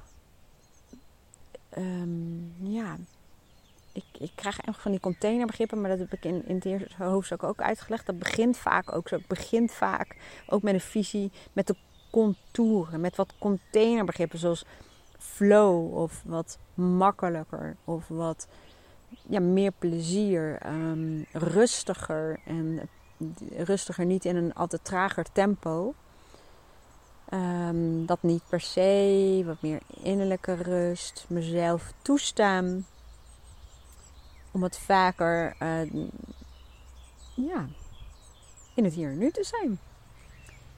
um, 1.78 2.54
ja, 2.60 2.98
ik, 3.92 4.04
ik 4.20 4.32
krijg 4.36 4.60
echt 4.60 4.82
van 4.82 4.92
die 4.92 5.00
containerbegrippen, 5.00 5.82
maar 5.82 5.90
dat 5.90 6.00
heb 6.00 6.14
ik 6.14 6.26
in, 6.26 6.48
in 6.48 6.56
het 6.56 6.66
eerste 6.66 7.04
hoofdstuk 7.04 7.44
ook 7.44 7.62
uitgelegd. 7.62 8.06
Dat 8.06 8.20
begint 8.20 8.58
vaak 8.58 8.96
ook 8.96 9.08
zo. 9.08 9.16
Het 9.16 9.28
begint 9.28 9.72
vaak 9.72 10.16
ook 10.48 10.62
met 10.62 10.74
een 10.74 10.80
visie, 10.80 11.32
met 11.54 11.68
de 11.68 11.76
contouren, 12.12 13.02
met 13.02 13.16
wat 13.16 13.34
containerbegrippen 13.40 14.40
zoals 14.40 14.66
flow 15.18 15.98
of 15.98 16.22
wat 16.26 16.58
makkelijker 16.74 17.76
of 17.84 18.08
wat 18.08 18.48
ja, 19.28 19.40
meer 19.40 19.72
plezier, 19.72 20.60
um, 20.66 21.26
rustiger 21.32 22.40
en 22.46 22.90
rustiger 23.58 24.06
niet 24.06 24.26
in 24.26 24.36
een 24.36 24.54
altijd 24.54 24.84
trager 24.84 25.26
tempo. 25.32 25.94
Um, 27.32 28.06
dat 28.06 28.22
niet 28.22 28.42
per 28.50 28.62
se, 28.62 29.44
wat 29.46 29.62
meer 29.62 29.80
innerlijke 30.04 30.54
rust, 30.54 31.26
mezelf 31.28 31.94
toestaan 32.02 32.86
om 34.52 34.64
het 34.64 34.78
vaker 34.78 35.56
uh, 35.60 35.94
ja, 37.34 37.66
in 38.74 38.84
het 38.84 38.94
hier 38.94 39.10
en 39.10 39.18
nu 39.18 39.32
te 39.32 39.44
zijn. 39.44 39.80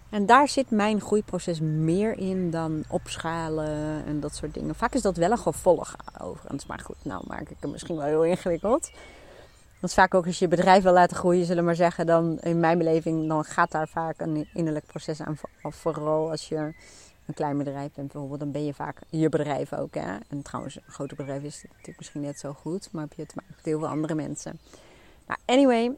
En 0.10 0.26
daar 0.26 0.48
zit 0.48 0.70
mijn 0.70 1.02
groeiproces 1.02 1.60
meer 1.60 2.18
in 2.18 2.52
dan 2.52 2.84
opschalen 2.88 4.06
en 4.06 4.20
dat 4.20 4.36
soort 4.36 4.54
dingen. 4.54 4.76
Vaak 4.76 4.94
is 4.94 5.02
dat 5.02 5.18
wel 5.18 5.32
een 5.32 5.38
gevolg 5.38 5.96
overigens. 6.22 6.66
Maar 6.66 6.80
goed, 6.80 6.96
nou 7.02 7.24
maak 7.28 7.50
ik 7.50 7.58
het 7.60 7.72
misschien 7.72 7.96
wel 7.96 8.06
heel 8.06 8.24
ingewikkeld. 8.24 8.92
Want 9.80 9.94
vaak 9.94 10.14
ook 10.14 10.26
als 10.26 10.40
je 10.40 10.48
bedrijf 10.48 10.84
wil 10.84 10.94
laten 10.94 11.18
groeien, 11.18 11.46
zullen 11.46 11.62
we 11.62 11.66
maar 11.68 11.76
zeggen, 11.76 12.06
dan 12.06 12.40
in 12.40 12.60
mijn 12.60 12.78
beleving, 12.78 13.28
dan 13.28 13.44
gaat 13.44 13.72
daar 13.72 13.88
vaak 13.88 14.20
een 14.20 14.48
innerlijk 14.54 14.86
proces 14.86 15.22
aan. 15.22 15.38
Vooral 15.62 16.32
als 16.32 16.48
je 16.48 16.74
een 17.26 17.34
klein 17.34 17.58
bedrijf 17.58 17.92
bent 17.94 18.12
bijvoorbeeld, 18.12 18.40
dan 18.40 18.52
ben 18.52 18.66
je 18.66 18.74
vaak 18.74 18.98
je 19.10 19.30
bedrijf 19.30 19.74
ook. 19.74 19.94
Hè? 19.94 20.18
En 20.30 20.42
trouwens, 20.42 20.76
een 20.76 20.84
grote 20.88 21.16
bedrijf 21.16 21.44
is 21.44 21.64
natuurlijk 21.70 21.98
misschien 21.98 22.22
net 22.22 22.40
zo 22.40 22.54
goed, 22.54 22.90
maar 22.92 23.02
heb 23.02 23.14
je 23.14 23.26
te 23.26 23.34
maken 23.36 23.54
met 23.56 23.66
heel 23.66 23.80
veel 23.80 23.88
andere 23.88 24.16
mensen. 24.16 24.60
Nou, 25.28 25.40
anyway, 25.46 25.96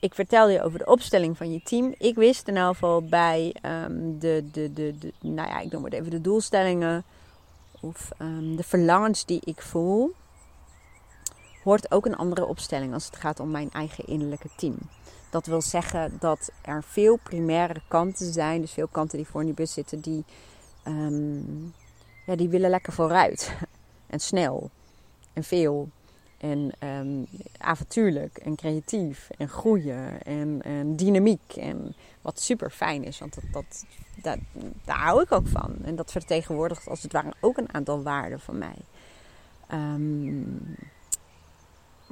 ik 0.00 0.14
vertelde 0.14 0.52
je 0.52 0.62
over 0.62 0.78
de 0.78 0.86
opstelling 0.86 1.36
van 1.36 1.52
je 1.52 1.62
team. 1.62 1.94
Ik 1.98 2.14
wist 2.14 2.48
in 2.48 2.56
elk 2.56 2.72
geval 2.72 3.02
bij 3.02 3.54
um, 3.62 4.18
de, 4.18 4.48
de, 4.52 4.72
de, 4.72 4.98
de, 4.98 5.12
nou 5.20 5.48
ja, 5.48 5.60
ik 5.60 5.72
noem 5.72 5.84
het 5.84 5.92
even 5.92 6.10
de 6.10 6.20
doelstellingen 6.20 7.04
of 7.80 8.08
um, 8.18 8.56
de 8.56 8.62
verlangens 8.62 9.24
die 9.24 9.40
ik 9.44 9.62
voel, 9.62 10.12
hoort 11.62 11.90
ook 11.90 12.06
een 12.06 12.16
andere 12.16 12.46
opstelling 12.46 12.94
als 12.94 13.06
het 13.06 13.16
gaat 13.16 13.40
om 13.40 13.50
mijn 13.50 13.70
eigen 13.70 14.06
innerlijke 14.06 14.48
team. 14.56 14.76
Dat 15.30 15.46
wil 15.46 15.62
zeggen 15.62 16.16
dat 16.18 16.52
er 16.62 16.82
veel 16.82 17.18
primaire 17.22 17.80
kanten 17.88 18.32
zijn, 18.32 18.60
dus 18.60 18.72
veel 18.72 18.86
kanten 18.86 19.18
die 19.18 19.26
voor 19.26 19.40
in 19.40 19.46
die 19.46 19.56
bus 19.56 19.72
zitten, 19.72 20.00
die, 20.00 20.24
um, 20.86 21.74
ja, 22.26 22.36
die 22.36 22.48
willen 22.48 22.70
lekker 22.70 22.92
vooruit. 22.92 23.52
En 24.06 24.20
snel. 24.20 24.70
En 25.32 25.44
veel. 25.44 25.88
En 26.38 26.72
um, 26.84 27.26
avontuurlijk 27.58 28.36
en 28.38 28.56
creatief 28.56 29.28
en 29.38 29.48
groeien 29.48 30.22
en, 30.22 30.96
dynamiek. 30.96 31.56
En 31.56 31.94
wat 32.20 32.40
super 32.40 32.70
fijn 32.70 33.04
is, 33.04 33.18
want 33.18 33.34
dat, 33.34 33.44
dat, 33.52 33.84
dat, 34.22 34.38
daar 34.84 34.98
hou 34.98 35.22
ik 35.22 35.32
ook 35.32 35.46
van. 35.46 35.76
En 35.84 35.96
dat 35.96 36.12
vertegenwoordigt 36.12 36.88
als 36.88 37.02
het 37.02 37.12
ware 37.12 37.32
ook 37.40 37.56
een 37.56 37.74
aantal 37.74 38.02
waarden 38.02 38.40
van 38.40 38.58
mij. 38.58 38.76
Um, 39.72 40.76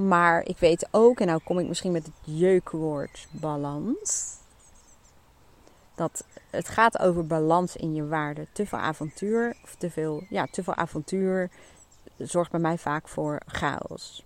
maar 0.00 0.44
ik 0.44 0.58
weet 0.58 0.88
ook, 0.90 1.20
en 1.20 1.26
nou 1.26 1.40
kom 1.44 1.58
ik 1.58 1.68
misschien 1.68 1.92
met 1.92 2.06
het 2.06 2.14
jeukwoord 2.38 3.26
balans, 3.30 4.38
Dat 5.94 6.24
het 6.50 6.68
gaat 6.68 6.98
over 6.98 7.26
balans 7.26 7.76
in 7.76 7.94
je 7.94 8.06
waarden. 8.06 8.46
Te 8.52 8.66
veel 8.66 8.78
avontuur, 8.78 9.56
of 9.62 9.74
te 9.74 9.90
veel, 9.90 10.24
ja, 10.28 10.46
te 10.50 10.62
veel 10.62 10.74
avontuur 10.74 11.50
zorgt 12.16 12.50
bij 12.50 12.60
mij 12.60 12.78
vaak 12.78 13.08
voor 13.08 13.40
chaos. 13.46 14.24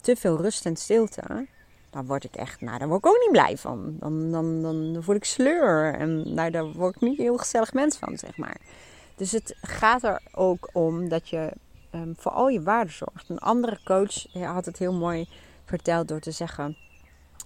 Te 0.00 0.16
veel 0.16 0.36
rust 0.36 0.66
en 0.66 0.76
stilte, 0.76 1.46
dan 1.90 2.06
word 2.06 2.24
ik 2.24 2.34
echt, 2.34 2.60
nou, 2.60 2.78
daar 2.78 2.88
word 2.88 3.04
ik 3.04 3.10
ook 3.10 3.20
niet 3.20 3.32
blij 3.32 3.56
van. 3.56 3.96
Dan, 3.98 4.30
dan, 4.30 4.62
dan, 4.62 5.02
word 5.02 5.16
ik 5.16 5.24
sleur 5.24 5.94
en 5.94 6.34
nou, 6.34 6.50
daar 6.50 6.72
word 6.72 6.94
ik 6.94 7.00
niet 7.00 7.18
heel 7.18 7.36
gezellig 7.36 7.72
mens 7.72 7.96
van, 7.96 8.18
zeg 8.18 8.36
maar. 8.36 8.56
Dus 9.16 9.32
het 9.32 9.56
gaat 9.60 10.02
er 10.02 10.22
ook 10.32 10.68
om 10.72 11.08
dat 11.08 11.28
je 11.28 11.52
um, 11.94 12.14
voor 12.16 12.32
al 12.32 12.48
je 12.48 12.62
waarden 12.62 12.92
zorgt. 12.92 13.28
Een 13.28 13.38
andere 13.38 13.78
coach 13.84 14.32
had 14.32 14.64
het 14.64 14.78
heel 14.78 14.92
mooi 14.92 15.28
verteld 15.64 16.08
door 16.08 16.20
te 16.20 16.30
zeggen, 16.30 16.76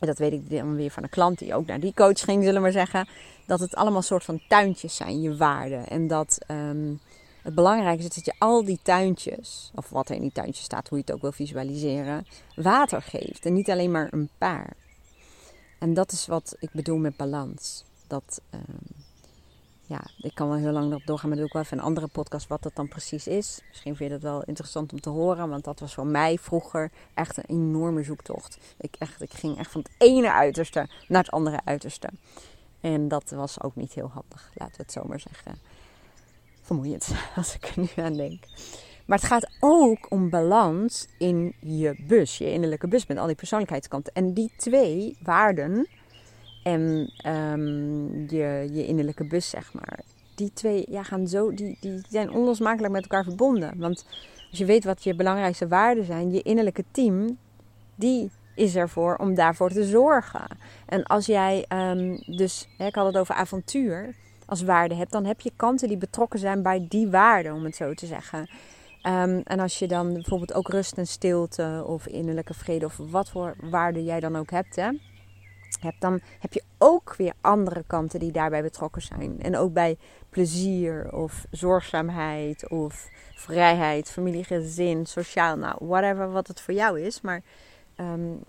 dat 0.01 0.19
weet 0.19 0.33
ik 0.33 0.51
dan 0.51 0.75
weer 0.75 0.91
van 0.91 1.03
een 1.03 1.09
klant 1.09 1.39
die 1.39 1.55
ook 1.55 1.67
naar 1.67 1.81
die 1.81 1.95
coach 1.95 2.21
ging, 2.21 2.43
zullen 2.43 2.55
we 2.55 2.61
maar 2.61 2.73
zeggen, 2.73 3.09
dat 3.47 3.61
het 3.61 3.75
allemaal 3.75 4.03
soort 4.03 4.25
van 4.25 4.41
tuintjes 4.49 4.97
zijn, 4.97 5.21
je 5.21 5.37
waarden. 5.37 5.87
En 5.87 6.07
dat 6.07 6.39
um, 6.49 7.01
het 7.43 7.55
belangrijkste 7.55 8.09
is 8.09 8.15
dat 8.15 8.25
je 8.25 8.35
al 8.39 8.65
die 8.65 8.79
tuintjes, 8.83 9.71
of 9.75 9.89
wat 9.89 10.09
er 10.09 10.15
in 10.15 10.21
die 10.21 10.33
tuintjes 10.33 10.65
staat, 10.65 10.89
hoe 10.89 10.99
je 10.99 11.05
het 11.07 11.15
ook 11.15 11.23
wil 11.23 11.33
visualiseren, 11.33 12.27
water 12.57 13.03
geeft. 13.03 13.47
En 13.47 13.53
niet 13.53 13.71
alleen 13.71 13.91
maar 13.91 14.09
een 14.11 14.31
paar. 14.39 14.73
En 15.79 15.95
dat 15.95 16.13
is 16.13 16.27
wat 16.27 16.57
ik 16.59 16.71
bedoel 16.73 16.99
met 16.99 17.17
balans. 17.17 17.85
Dat, 18.07 18.41
um, 18.55 19.04
ja, 19.87 20.05
ik 20.19 20.35
kan 20.35 20.49
wel 20.49 20.57
heel 20.57 20.73
lang 20.73 20.91
erop 20.91 21.07
doorgaan, 21.07 21.29
maar 21.29 21.39
doe 21.39 21.47
ik 21.47 21.53
wel 21.53 21.63
even 21.63 21.79
een 21.79 21.85
andere 21.85 22.07
podcast 22.07 22.49
wat 22.49 22.63
dat 22.63 22.75
dan 22.75 22.89
precies 22.89 23.27
is. 23.27 23.61
Misschien 23.69 23.97
vind 23.97 24.11
je 24.11 24.19
dat 24.19 24.31
wel 24.31 24.43
interessant 24.43 24.93
om 24.93 25.01
te 25.01 25.11
horen, 25.11 25.49
want 25.49 25.65
dat 25.65 25.81
was 25.81 25.95
voor 25.95 26.07
mij 26.07 26.39
vroeger 26.39 26.91
echt 27.15 27.37
een 27.37 27.45
enorme 27.47 28.03
zoektocht. 28.03 28.59
Ik, 28.79 28.97
echt, 28.99 29.23
ik 29.23 29.33
ging 29.33 29.59
echt 29.59 29.71
van 29.71 29.81
het 29.81 29.91
ene 29.99 30.33
uiterste 30.33 30.89
naar 31.09 31.23
het 31.23 31.31
andere 31.31 31.61
uiterste. 31.65 32.09
En 32.81 33.09
dat 33.09 33.31
was 33.31 33.63
ook 33.63 33.77
niet 33.77 33.93
heel 33.93 34.11
handig, 34.13 34.51
laten 34.55 34.77
we 34.77 34.83
het 34.83 34.93
zo 34.93 35.05
maar 35.05 35.21
zeggen 35.21 35.59
vermoeiend 36.63 37.15
als 37.37 37.55
ik 37.55 37.65
er 37.65 37.81
nu 37.81 38.03
aan 38.05 38.17
denk. 38.17 38.45
Maar 39.07 39.19
het 39.19 39.27
gaat 39.27 39.51
ook 39.61 40.07
om 40.11 40.31
balans 40.31 41.07
in 41.19 41.55
je 41.61 41.97
bus, 42.07 42.39
je 42.39 42.53
innerlijke 42.53 42.89
bus 42.89 43.07
met 43.07 43.19
al 43.19 43.27
die 43.27 43.35
persoonlijkheidskanten. 43.35 44.13
En 44.13 44.35
die 44.35 44.53
twee 44.57 45.17
waarden 45.23 45.89
en 46.65 47.11
um, 47.27 48.29
je, 48.29 48.69
je 48.73 48.87
innerlijke 48.87 49.25
bus, 49.25 49.51
zeg 49.51 49.73
maar, 49.73 50.01
die 50.35 50.53
twee 50.53 50.85
ja, 50.89 51.03
gaan 51.03 51.29
zo, 51.29 51.55
die, 51.55 51.77
die 51.81 52.01
zijn 52.09 52.31
onlosmakelijk 52.31 52.93
met 52.93 53.03
elkaar 53.03 53.25
verbonden. 53.25 53.79
Want 53.79 54.07
als 54.51 54.59
je 54.59 54.65
weet 54.65 54.85
wat 54.85 55.05
je 55.05 55.15
belangrijkste 55.15 55.69
waarden 55.69 56.05
zijn, 56.05 56.33
je 56.33 56.43
innerlijke 56.43 56.85
team, 56.91 57.39
die 57.95 58.31
is 58.55 58.77
ervoor 58.77 59.17
om 59.17 59.35
daarvoor 59.35 59.71
te 59.71 59.85
zorgen. 59.85 60.47
En 60.87 61.03
als 61.03 61.27
jij 61.27 61.65
um, 61.69 62.23
dus, 62.27 62.69
hè, 62.79 62.87
ik 62.87 62.95
had 62.95 63.07
het 63.07 63.17
over 63.17 63.35
avontuur 63.35 64.15
als 64.47 64.63
waarde 64.63 64.95
hebt, 64.95 65.13
dan 65.13 65.25
heb 65.25 65.41
je 65.41 65.53
kanten 65.57 65.89
die 65.89 65.97
betrokken 65.97 66.39
zijn 66.39 66.63
bij 66.63 66.87
die 66.89 67.09
waarde, 67.09 67.53
om 67.53 67.65
het 67.65 67.77
zo 67.77 67.95
te 67.95 68.07
zeggen. 68.07 68.51
Um, 69.07 69.41
en 69.45 69.61
als 69.61 69.79
je 69.79 69.87
dan 69.87 70.13
bijvoorbeeld 70.13 70.55
ook 70.55 70.69
rust 70.69 70.99
en 70.99 71.07
stilte 71.07 71.85
of 71.87 72.07
innerlijke 72.07 72.55
vrede 72.55 72.85
of 72.87 72.97
wat 72.97 73.31
voor 73.31 73.57
waarde 73.61 74.05
jij 74.05 74.21
dan 74.21 74.37
ook 74.37 74.51
hebt, 74.51 74.77
hè, 74.77 74.89
hebt, 75.85 76.01
dan 76.01 76.21
heb 76.39 76.53
je 76.53 76.63
ook 76.79 77.15
weer 77.17 77.33
andere 77.41 77.85
kanten 77.87 78.21
die 78.21 78.33
daarbij 78.33 78.63
betrokken 78.63 79.03
zijn. 79.03 79.43
En 79.43 79.57
ook 79.57 79.73
bij 79.73 79.99
plezier 80.31 81.13
of 81.13 81.47
zorgzaamheid 81.51 82.69
of 82.69 83.09
vrijheid, 83.35 84.11
familie, 84.11 84.45
gezin, 84.45 85.07
sociaal, 85.07 85.57
nou, 85.57 85.77
whatever 85.81 86.31
wat 86.31 86.49
het 86.49 86.61
voor 86.61 86.75
jou 86.75 87.01
is. 87.01 87.21
Maar 87.21 87.43
um, 87.97 88.43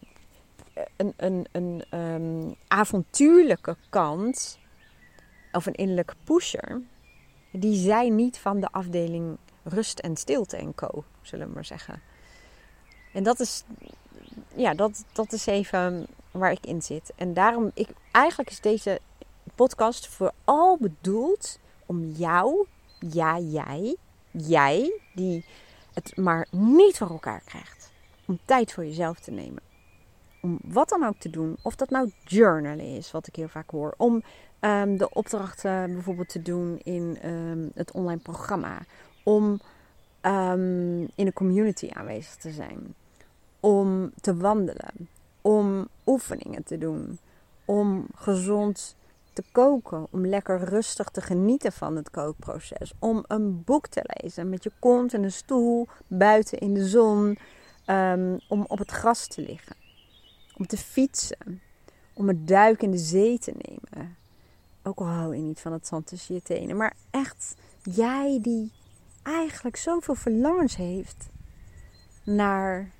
een, 0.97 1.13
een, 1.17 1.45
een 1.51 1.99
um, 1.99 2.55
avontuurlijke 2.67 3.75
kant 3.89 4.59
of 5.51 5.65
een 5.65 5.73
innerlijke 5.73 6.15
pusher, 6.23 6.81
die 7.51 7.75
zijn 7.75 8.15
niet 8.15 8.37
van 8.37 8.59
de 8.59 8.67
afdeling 8.71 9.37
rust 9.63 9.99
en 9.99 10.15
stilte 10.15 10.57
en 10.57 10.75
co, 10.75 11.03
zullen 11.21 11.47
we 11.47 11.53
maar 11.53 11.65
zeggen. 11.65 12.01
En 13.13 13.23
dat 13.23 13.39
is, 13.39 13.63
ja, 14.55 14.73
dat, 14.73 15.05
dat 15.13 15.33
is 15.33 15.45
even 15.45 16.07
waar 16.39 16.51
ik 16.51 16.65
in 16.65 16.81
zit. 16.81 17.11
En 17.15 17.33
daarom, 17.33 17.71
ik, 17.73 17.89
eigenlijk 18.11 18.49
is 18.49 18.61
deze 18.61 18.99
podcast 19.55 20.07
vooral 20.07 20.77
bedoeld 20.77 21.59
om 21.85 22.05
jou, 22.05 22.65
ja, 22.99 23.39
jij, 23.39 23.95
jij, 24.31 24.99
die 25.13 25.45
het 25.93 26.17
maar 26.17 26.47
niet 26.51 26.97
voor 26.97 27.09
elkaar 27.09 27.41
krijgt, 27.45 27.91
om 28.25 28.39
tijd 28.45 28.73
voor 28.73 28.85
jezelf 28.85 29.19
te 29.19 29.31
nemen. 29.31 29.63
Om 30.41 30.59
wat 30.63 30.89
dan 30.89 31.03
ook 31.03 31.17
te 31.17 31.29
doen. 31.29 31.57
Of 31.61 31.75
dat 31.75 31.89
nou 31.89 32.11
journalen 32.23 32.85
is, 32.85 33.11
wat 33.11 33.27
ik 33.27 33.35
heel 33.35 33.47
vaak 33.47 33.69
hoor. 33.69 33.93
Om 33.97 34.23
um, 34.59 34.97
de 34.97 35.09
opdrachten 35.09 35.93
bijvoorbeeld 35.93 36.29
te 36.29 36.41
doen 36.41 36.79
in 36.83 37.29
um, 37.29 37.71
het 37.73 37.91
online 37.91 38.21
programma. 38.21 38.85
Om 39.23 39.59
um, 40.21 41.01
in 41.15 41.25
de 41.25 41.33
community 41.33 41.89
aanwezig 41.93 42.35
te 42.35 42.51
zijn. 42.51 42.95
Om 43.59 44.11
te 44.21 44.37
wandelen. 44.37 45.09
Om 45.47 45.87
oefeningen 46.05 46.63
te 46.63 46.77
doen. 46.77 47.19
Om 47.65 48.07
gezond 48.15 48.95
te 49.33 49.43
koken. 49.51 50.07
Om 50.11 50.25
lekker 50.25 50.63
rustig 50.63 51.09
te 51.09 51.21
genieten 51.21 51.71
van 51.71 51.95
het 51.95 52.09
kookproces. 52.09 52.93
Om 52.99 53.23
een 53.27 53.63
boek 53.63 53.87
te 53.87 54.01
lezen 54.03 54.49
met 54.49 54.63
je 54.63 54.71
kont 54.79 55.13
in 55.13 55.23
een 55.23 55.31
stoel, 55.31 55.87
buiten 56.07 56.57
in 56.57 56.73
de 56.73 56.87
zon. 56.87 57.37
om 58.47 58.65
op 58.67 58.77
het 58.77 58.91
gras 58.91 59.27
te 59.27 59.41
liggen. 59.41 59.75
Om 60.57 60.67
te 60.67 60.77
fietsen. 60.77 61.61
Om 62.13 62.29
een 62.29 62.45
duik 62.45 62.81
in 62.81 62.91
de 62.91 62.97
zee 62.97 63.39
te 63.39 63.53
nemen 63.61 64.15
ook 64.85 64.99
al 64.99 65.05
hou 65.05 65.35
je 65.35 65.41
niet 65.41 65.59
van 65.59 65.71
het 65.71 65.87
zand 65.87 66.07
tussen 66.07 66.35
je 66.35 66.41
tenen. 66.41 66.77
Maar 66.77 66.95
echt, 67.09 67.55
jij 67.83 68.39
die 68.41 68.71
eigenlijk 69.23 69.75
zoveel 69.75 70.15
verlangens 70.15 70.75
heeft 70.75 71.29
naar 72.23 72.91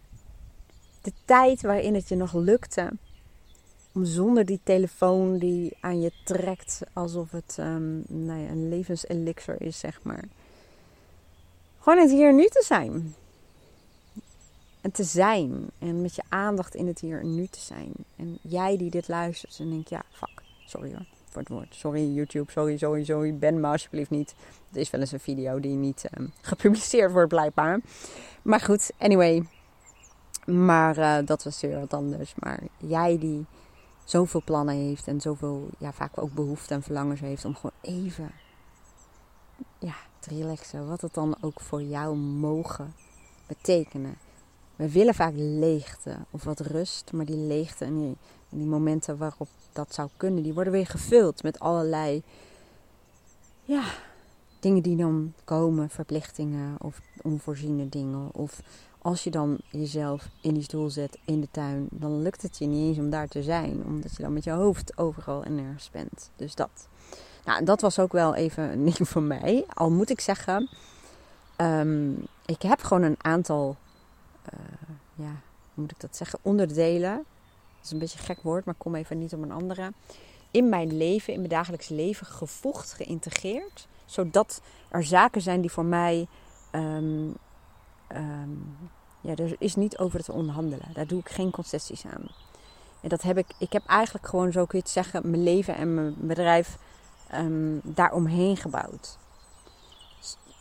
de 1.06 1.14
tijd 1.26 1.62
waarin 1.62 1.96
het 1.96 2.10
je 2.10 2.16
nog 2.16 2.34
lukte. 2.34 2.92
Om 3.94 4.06
zonder 4.06 4.46
die 4.46 4.60
telefoon 4.64 5.38
die 5.38 5.78
aan 5.80 6.02
je 6.02 6.12
trekt 6.24 6.82
alsof 6.94 7.32
het 7.32 7.58
um, 7.60 8.04
nou 8.08 8.40
ja, 8.40 8.50
een 8.50 8.70
levenselixer 8.70 9.62
is, 9.62 9.80
zeg 9.80 10.00
maar. 10.04 10.24
Gewoon 11.80 12.00
het 12.00 12.12
hier 12.12 12.34
nu 12.34 12.48
te 12.48 12.64
zijn. 12.66 13.16
En 14.82 14.92
te 14.92 15.04
zijn. 15.04 15.70
En 15.80 16.02
met 16.02 16.16
je 16.16 16.24
aandacht 16.30 16.76
in 16.76 16.88
het 16.88 17.00
hier 17.00 17.26
nu 17.26 17.48
te 17.48 17.60
zijn. 17.60 17.92
En 18.16 18.38
jij 18.42 18.78
die 18.78 18.90
dit 18.90 19.08
luistert 19.08 19.60
en 19.60 19.70
denkt, 19.70 19.90
ja, 19.90 20.04
fuck, 20.12 20.44
sorry 20.66 20.92
hoor 20.92 21.06
het 21.38 21.50
woord. 21.50 21.76
Sorry 21.76 22.14
YouTube, 22.14 22.52
sorry, 22.52 22.78
sorry, 22.78 23.04
sorry. 23.04 23.38
Ben 23.38 23.60
me 23.60 23.68
alsjeblieft 23.68 24.10
niet. 24.10 24.36
Het 24.68 24.78
is 24.78 24.90
wel 24.90 25.02
eens 25.02 25.12
een 25.12 25.20
video 25.20 25.60
die 25.60 25.76
niet 25.76 26.06
um, 26.18 26.34
gepubliceerd 26.42 27.12
wordt 27.12 27.30
blijkbaar. 27.30 27.80
Maar 28.42 28.60
goed, 28.60 28.92
anyway. 28.98 29.44
Maar 30.46 30.98
uh, 30.98 31.18
dat 31.26 31.44
was 31.44 31.62
weer 31.62 31.80
wat 31.80 31.94
anders. 31.94 32.36
Maar 32.36 32.60
jij 32.78 33.20
die 33.20 33.46
zoveel 34.04 34.42
plannen 34.46 34.76
heeft 34.76 35.08
en 35.08 35.22
zoveel, 35.22 35.70
ja, 35.78 35.92
vaak 35.92 36.22
ook 36.22 36.34
behoefte 36.34 36.74
en 36.74 36.84
verlangens 36.84 37.20
heeft 37.20 37.46
om 37.46 37.56
gewoon 37.56 37.76
even 37.82 38.32
ja, 39.80 39.96
te 40.20 40.30
relaxen. 40.30 40.88
Wat 40.88 41.02
het 41.02 41.14
dan 41.14 41.36
ook 41.42 41.60
voor 41.62 41.82
jou 41.82 42.16
mogen 42.18 42.94
betekenen. 43.48 44.18
We 44.76 44.92
willen 44.92 45.14
vaak 45.14 45.34
leegte 45.36 46.18
of 46.30 46.44
wat 46.44 46.60
rust, 46.60 47.12
maar 47.14 47.26
die 47.26 47.38
leegte 47.38 47.86
en 47.86 48.00
die, 48.00 48.18
en 48.50 48.58
die 48.58 48.68
momenten 48.68 49.18
waarop 49.18 49.48
dat 49.72 49.94
zou 49.94 50.10
kunnen, 50.18 50.44
die 50.44 50.54
worden 50.54 50.74
weer 50.74 50.88
gevuld 50.88 51.44
met 51.44 51.60
allerlei 51.60 52.24
ja, 53.64 53.84
dingen 54.60 54.84
die 54.84 54.98
dan 54.98 55.34
komen, 55.44 55.90
verplichtingen 55.90 56.76
of 56.82 57.02
onvoorziene 57.22 57.90
dingen. 57.90 58.30
Of 58.34 58.62
als 59.06 59.24
je 59.24 59.30
dan 59.30 59.58
jezelf 59.70 60.30
in 60.42 60.54
die 60.54 60.64
stoel 60.64 60.90
zet 60.90 61.18
in 61.26 61.42
de 61.42 61.48
tuin, 61.52 61.88
dan 61.92 62.22
lukt 62.22 62.42
het 62.42 62.58
je 62.58 62.66
niet 62.66 62.88
eens 62.88 62.98
om 62.98 63.10
daar 63.10 63.28
te 63.28 63.44
zijn, 63.44 63.84
omdat 63.86 64.16
je 64.16 64.24
dan 64.24 64.34
met 64.34 64.44
je 64.44 64.52
hoofd 64.52 64.98
overal 64.98 65.44
en 65.44 65.56
nergens 65.56 65.90
bent. 65.92 66.30
Dus 66.36 66.56
dat. 66.56 66.88
Nou, 67.44 67.64
dat 67.64 67.82
was 67.82 68.00
ook 68.00 68.12
wel 68.12 68.36
even 68.36 68.72
een 68.72 68.84
ding 68.84 69.10
voor 69.10 69.22
mij. 69.22 69.66
Al 69.74 69.90
moet 69.90 70.10
ik 70.10 70.20
zeggen, 70.20 70.70
um, 71.58 72.26
ik 72.46 72.62
heb 72.62 72.82
gewoon 72.82 73.04
een 73.04 73.18
aantal, 73.22 73.76
uh, 74.54 74.60
ja, 75.16 75.42
hoe 75.74 75.84
moet 75.84 75.92
ik 75.92 76.00
dat 76.00 76.16
zeggen, 76.16 76.40
onderdelen 76.42 77.24
is 77.84 77.92
een 77.92 78.00
beetje 78.00 78.20
een 78.20 78.26
gek 78.26 78.42
woord, 78.42 78.66
maar 78.66 78.76
kom 78.78 78.96
even 78.96 79.18
niet 79.18 79.34
op 79.34 79.42
een 79.42 79.52
andere. 79.52 79.92
In 80.52 80.70
mijn 80.70 80.98
leven, 80.98 81.34
in 81.34 81.40
mijn 81.40 81.52
dagelijks 81.52 81.88
leven 81.88 82.26
gevoegd, 82.26 82.94
geïntegreerd. 82.94 83.88
Zodat 84.06 84.62
er 84.90 85.04
zaken 85.04 85.42
zijn 85.42 85.62
die 85.62 85.72
voor 85.72 85.86
mij. 85.86 86.28
Um, 86.72 87.36
um, 88.12 88.78
ja, 89.22 89.36
er 89.36 89.56
is 89.60 89.76
niet 89.76 89.98
over 89.98 90.24
te 90.24 90.32
onderhandelen. 90.32 90.88
Daar 90.94 91.08
doe 91.08 91.20
ik 91.20 91.30
geen 91.30 91.52
concessies 91.52 92.06
aan. 92.06 92.28
En 93.02 93.10
dat 93.10 93.22
heb 93.22 93.38
ik. 93.38 93.48
Ik 93.58 93.74
heb 93.74 93.86
eigenlijk 93.86 94.28
gewoon, 94.28 94.52
zo 94.52 94.66
kun 94.66 94.78
je 94.78 94.84
het 94.84 94.94
zeggen, 94.94 95.30
mijn 95.30 95.44
leven 95.44 95.76
en 95.76 95.94
mijn 95.94 96.16
bedrijf 96.18 96.78
um, 97.34 97.82
daaromheen 97.84 98.58
gebouwd. 98.58 99.18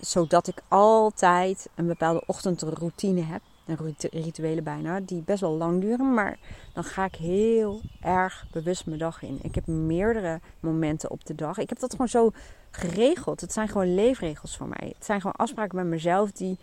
Zodat 0.01 0.47
ik 0.47 0.63
altijd 0.69 1.69
een 1.75 1.87
bepaalde 1.87 2.23
ochtendroutine 2.27 3.23
heb 3.23 3.41
en 3.67 3.97
rituelen 4.11 4.65
bijna, 4.65 5.01
die 5.01 5.23
best 5.23 5.41
wel 5.41 5.57
lang 5.57 5.81
duren. 5.81 6.15
Maar 6.15 6.39
dan 6.73 6.85
ga 6.85 7.05
ik 7.05 7.15
heel 7.15 7.81
erg 8.01 8.47
bewust 8.53 8.87
mijn 8.87 8.99
dag 8.99 9.23
in. 9.23 9.39
Ik 9.43 9.55
heb 9.55 9.67
meerdere 9.67 10.41
momenten 10.61 11.11
op 11.11 11.27
de 11.27 11.35
dag. 11.35 11.59
Ik 11.59 11.69
heb 11.69 11.79
dat 11.79 11.91
gewoon 11.91 12.09
zo 12.09 12.31
geregeld. 12.71 13.41
Het 13.41 13.53
zijn 13.53 13.69
gewoon 13.69 13.95
leefregels 13.95 14.57
voor 14.57 14.69
mij. 14.69 14.93
Het 14.95 15.05
zijn 15.05 15.21
gewoon 15.21 15.37
afspraken 15.37 15.77
met 15.77 15.87
mezelf 15.87 16.33
die, 16.33 16.59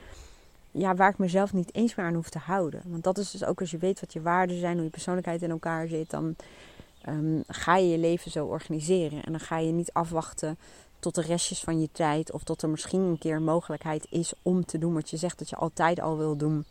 ja, 0.71 0.95
waar 0.95 1.09
ik 1.09 1.17
mezelf 1.17 1.53
niet 1.53 1.75
eens 1.75 1.95
meer 1.95 2.05
aan 2.05 2.13
hoef 2.13 2.29
te 2.29 2.39
houden. 2.39 2.81
Want 2.85 3.03
dat 3.03 3.17
is 3.17 3.31
dus 3.31 3.45
ook 3.45 3.59
als 3.59 3.71
je 3.71 3.77
weet 3.77 3.99
wat 3.99 4.13
je 4.13 4.21
waarden 4.21 4.59
zijn, 4.59 4.75
hoe 4.75 4.83
je 4.83 4.89
persoonlijkheid 4.89 5.41
in 5.41 5.49
elkaar 5.49 5.87
zit, 5.87 6.09
dan 6.09 6.35
ehm, 7.01 7.41
ga 7.47 7.77
je 7.77 7.89
je 7.89 7.97
leven 7.97 8.31
zo 8.31 8.45
organiseren. 8.45 9.23
En 9.23 9.31
dan 9.31 9.41
ga 9.41 9.57
je 9.57 9.71
niet 9.71 9.93
afwachten 9.93 10.57
tot 10.99 11.15
de 11.15 11.21
restjes 11.21 11.59
van 11.59 11.81
je 11.81 11.89
tijd 11.91 12.31
of 12.31 12.43
tot 12.43 12.61
er 12.61 12.69
misschien 12.69 13.01
een 13.01 13.17
keer 13.17 13.41
mogelijkheid 13.41 14.07
is 14.09 14.33
om 14.41 14.65
te 14.65 14.77
doen 14.77 14.93
wat 14.93 15.09
je 15.09 15.17
zegt 15.17 15.39
dat 15.39 15.49
je 15.49 15.55
altijd 15.55 15.99
al 16.01 16.17
wil 16.17 16.35
doen. 16.35 16.65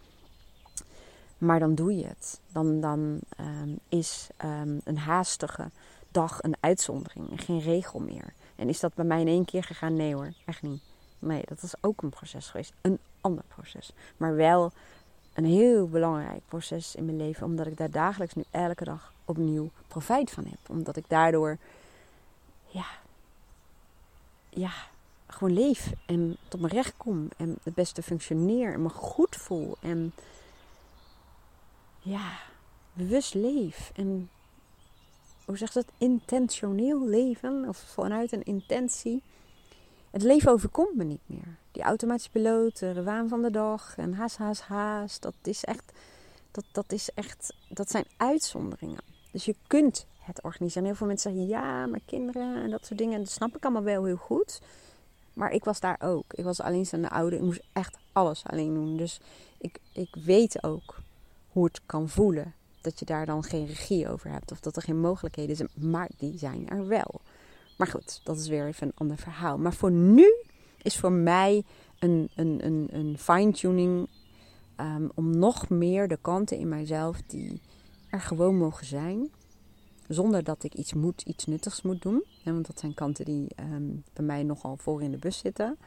Maar 1.38 1.58
dan 1.58 1.74
doe 1.74 1.96
je 1.96 2.06
het. 2.06 2.40
Dan, 2.52 2.80
dan 2.80 3.18
ehm, 3.36 3.70
is 3.88 4.28
ehm, 4.36 4.78
een 4.84 4.98
haastige 4.98 5.70
dag 6.10 6.42
een 6.42 6.56
uitzondering 6.60 7.30
en 7.30 7.38
geen 7.38 7.60
regel 7.60 8.00
meer. 8.00 8.32
En 8.56 8.68
is 8.68 8.80
dat 8.80 8.94
bij 8.94 9.04
mij 9.04 9.20
in 9.20 9.28
één 9.28 9.44
keer 9.44 9.64
gegaan? 9.64 9.96
Nee 9.96 10.14
hoor, 10.14 10.32
echt 10.46 10.62
niet. 10.62 10.82
Nee, 11.18 11.42
dat 11.48 11.62
is 11.62 11.74
ook 11.80 12.02
een 12.02 12.10
proces 12.10 12.48
geweest. 12.48 12.72
Een 12.80 12.98
ander 13.20 13.44
proces. 13.48 13.92
Maar 14.16 14.34
wel 14.34 14.72
een 15.34 15.44
heel 15.44 15.88
belangrijk 15.88 16.42
proces 16.48 16.94
in 16.94 17.04
mijn 17.04 17.16
leven. 17.16 17.46
Omdat 17.46 17.66
ik 17.66 17.76
daar 17.76 17.90
dagelijks 17.90 18.34
nu 18.34 18.44
elke 18.50 18.84
dag 18.84 19.12
opnieuw 19.24 19.70
profijt 19.88 20.30
van 20.30 20.44
heb. 20.44 20.58
Omdat 20.68 20.96
ik 20.96 21.04
daardoor, 21.08 21.58
ja, 22.66 22.86
ja, 24.48 24.72
gewoon 25.26 25.52
leef. 25.52 25.92
En 26.06 26.36
tot 26.48 26.60
mijn 26.60 26.72
recht 26.72 26.96
kom. 26.96 27.28
En 27.36 27.58
het 27.62 27.74
beste 27.74 28.02
functioneer. 28.02 28.72
En 28.72 28.82
me 28.82 28.88
goed 28.88 29.36
voel. 29.36 29.76
En 29.80 30.12
ja, 31.98 32.38
bewust 32.92 33.34
leef. 33.34 33.92
En 33.94 34.30
hoe 35.44 35.56
zegt 35.56 35.74
het? 35.74 35.92
Intentioneel 35.98 37.06
leven. 37.06 37.68
Of 37.68 37.76
vanuit 37.76 38.32
een 38.32 38.44
intentie. 38.44 39.22
Het 40.10 40.22
leven 40.22 40.52
overkomt 40.52 40.96
me 40.96 41.04
niet 41.04 41.20
meer. 41.26 41.58
Die 41.72 41.82
automatische 41.82 42.30
piloot, 42.30 42.78
de 42.78 43.02
waan 43.02 43.28
van 43.28 43.42
de 43.42 43.50
dag 43.50 43.98
en 43.98 44.14
haast, 44.14 44.36
haast, 44.36 44.62
haast. 44.62 45.22
Dat 45.22 45.34
is 45.42 45.64
echt, 45.64 45.92
dat, 46.50 46.64
dat 46.72 46.92
is 46.92 47.10
echt, 47.14 47.54
dat 47.68 47.90
zijn 47.90 48.04
uitzonderingen. 48.16 49.02
Dus 49.32 49.44
je 49.44 49.54
kunt 49.66 50.06
het 50.18 50.42
organiseren. 50.42 50.84
heel 50.84 50.94
veel 50.94 51.06
mensen 51.06 51.30
zeggen, 51.30 51.48
ja, 51.48 51.86
maar 51.86 52.00
kinderen 52.06 52.62
en 52.62 52.70
dat 52.70 52.86
soort 52.86 52.98
dingen. 52.98 53.14
En 53.14 53.20
dat 53.20 53.30
snap 53.30 53.56
ik 53.56 53.64
allemaal 53.64 53.82
wel 53.82 54.04
heel 54.04 54.16
goed. 54.16 54.60
Maar 55.32 55.52
ik 55.52 55.64
was 55.64 55.80
daar 55.80 56.00
ook. 56.00 56.24
Ik 56.34 56.44
was 56.44 56.60
alleenstaande 56.60 57.10
ouder. 57.10 57.38
Ik 57.38 57.44
moest 57.44 57.62
echt 57.72 57.98
alles 58.12 58.42
alleen 58.46 58.74
doen. 58.74 58.96
Dus 58.96 59.20
ik, 59.58 59.78
ik 59.92 60.16
weet 60.24 60.62
ook 60.62 60.96
hoe 61.52 61.64
het 61.64 61.80
kan 61.86 62.08
voelen. 62.08 62.54
Dat 62.80 62.98
je 62.98 63.04
daar 63.04 63.26
dan 63.26 63.42
geen 63.42 63.66
regie 63.66 64.08
over 64.08 64.30
hebt. 64.30 64.52
Of 64.52 64.60
dat 64.60 64.76
er 64.76 64.82
geen 64.82 65.00
mogelijkheden 65.00 65.56
zijn. 65.56 65.68
Maar 65.74 66.08
die 66.16 66.38
zijn 66.38 66.68
er 66.68 66.86
wel. 66.86 67.20
Maar 67.76 67.86
goed, 67.86 68.20
dat 68.24 68.38
is 68.38 68.48
weer 68.48 68.66
even 68.66 68.86
een 68.86 68.96
ander 68.96 69.16
verhaal. 69.16 69.58
Maar 69.58 69.74
voor 69.74 69.90
nu 69.90 70.32
is 70.82 70.98
voor 70.98 71.12
mij 71.12 71.64
een, 71.98 72.30
een, 72.34 72.66
een, 72.66 72.88
een 72.90 73.18
fine-tuning. 73.18 74.08
Um, 74.76 75.10
om 75.14 75.38
nog 75.38 75.68
meer 75.68 76.08
de 76.08 76.18
kanten 76.20 76.58
in 76.58 76.68
mijzelf 76.68 77.22
die 77.26 77.60
er 78.10 78.20
gewoon 78.20 78.56
mogen 78.56 78.86
zijn. 78.86 79.30
Zonder 80.08 80.44
dat 80.44 80.64
ik 80.64 80.74
iets 80.74 80.94
moet, 80.94 81.22
iets 81.22 81.46
nuttigs 81.46 81.82
moet 81.82 82.02
doen. 82.02 82.24
want 82.44 82.66
dat 82.66 82.78
zijn 82.78 82.94
kanten 82.94 83.24
die 83.24 83.46
um, 83.60 84.04
bij 84.12 84.24
mij 84.24 84.42
nogal 84.42 84.76
voor 84.76 85.02
in 85.02 85.10
de 85.10 85.18
bus 85.18 85.38
zitten. 85.38 85.78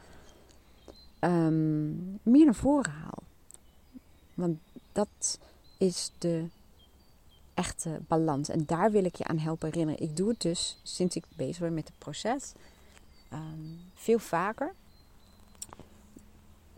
Um, 1.20 2.20
meer 2.22 2.44
naar 2.44 2.54
voren 2.54 2.92
haal. 2.92 3.22
Want 4.34 4.58
dat 4.92 5.38
is 5.78 6.12
de 6.18 6.44
echte 7.54 8.00
balans. 8.08 8.48
En 8.48 8.62
daar 8.66 8.90
wil 8.90 9.04
ik 9.04 9.16
je 9.16 9.24
aan 9.24 9.38
helpen 9.38 9.68
herinneren. 9.68 10.02
Ik 10.02 10.16
doe 10.16 10.28
het 10.28 10.40
dus 10.40 10.78
sinds 10.82 11.16
ik 11.16 11.24
bezig 11.36 11.58
ben 11.58 11.74
met 11.74 11.88
het 11.88 11.98
proces. 11.98 12.52
Veel 13.94 14.18
vaker. 14.18 14.74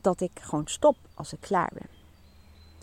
Dat 0.06 0.20
ik 0.20 0.40
gewoon 0.40 0.66
stop 0.66 0.96
als 1.14 1.32
ik 1.32 1.40
klaar 1.40 1.70
ben. 1.72 1.88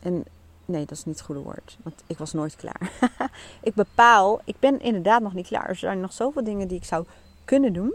En 0.02 0.26
nee, 0.66 0.86
dat 0.86 0.98
is 0.98 1.06
niet 1.06 1.16
het 1.16 1.26
goede 1.26 1.42
woord. 1.42 1.78
Want 1.84 2.04
ik 2.08 2.18
was 2.18 2.34
nooit 2.34 2.56
klaar. 2.56 2.92
ik 3.70 3.74
bepaal, 3.74 4.42
ik 4.46 4.56
ben 4.60 4.80
inderdaad 4.80 5.22
nog 5.22 5.34
niet 5.34 5.48
klaar. 5.48 5.70
Er 5.70 5.76
zijn 5.76 6.00
nog 6.00 6.14
zoveel 6.14 6.44
dingen 6.44 6.68
die 6.68 6.78
ik 6.78 6.86
zou 6.86 7.06
kunnen 7.46 7.74
doen. 7.74 7.94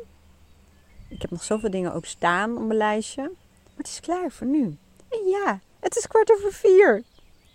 Ik 1.08 1.22
heb 1.22 1.30
nog 1.30 1.42
zoveel 1.42 1.70
dingen 1.70 1.94
ook 1.94 2.04
staan 2.04 2.56
op 2.56 2.62
mijn 2.62 2.78
lijstje. 2.78 3.22
Maar 3.22 3.76
het 3.76 3.86
is 3.86 4.00
klaar 4.00 4.30
voor 4.30 4.46
nu. 4.46 4.76
En 5.08 5.26
ja, 5.26 5.60
het 5.80 5.96
is 5.96 6.06
kwart 6.06 6.32
over 6.32 6.52
vier. 6.52 7.02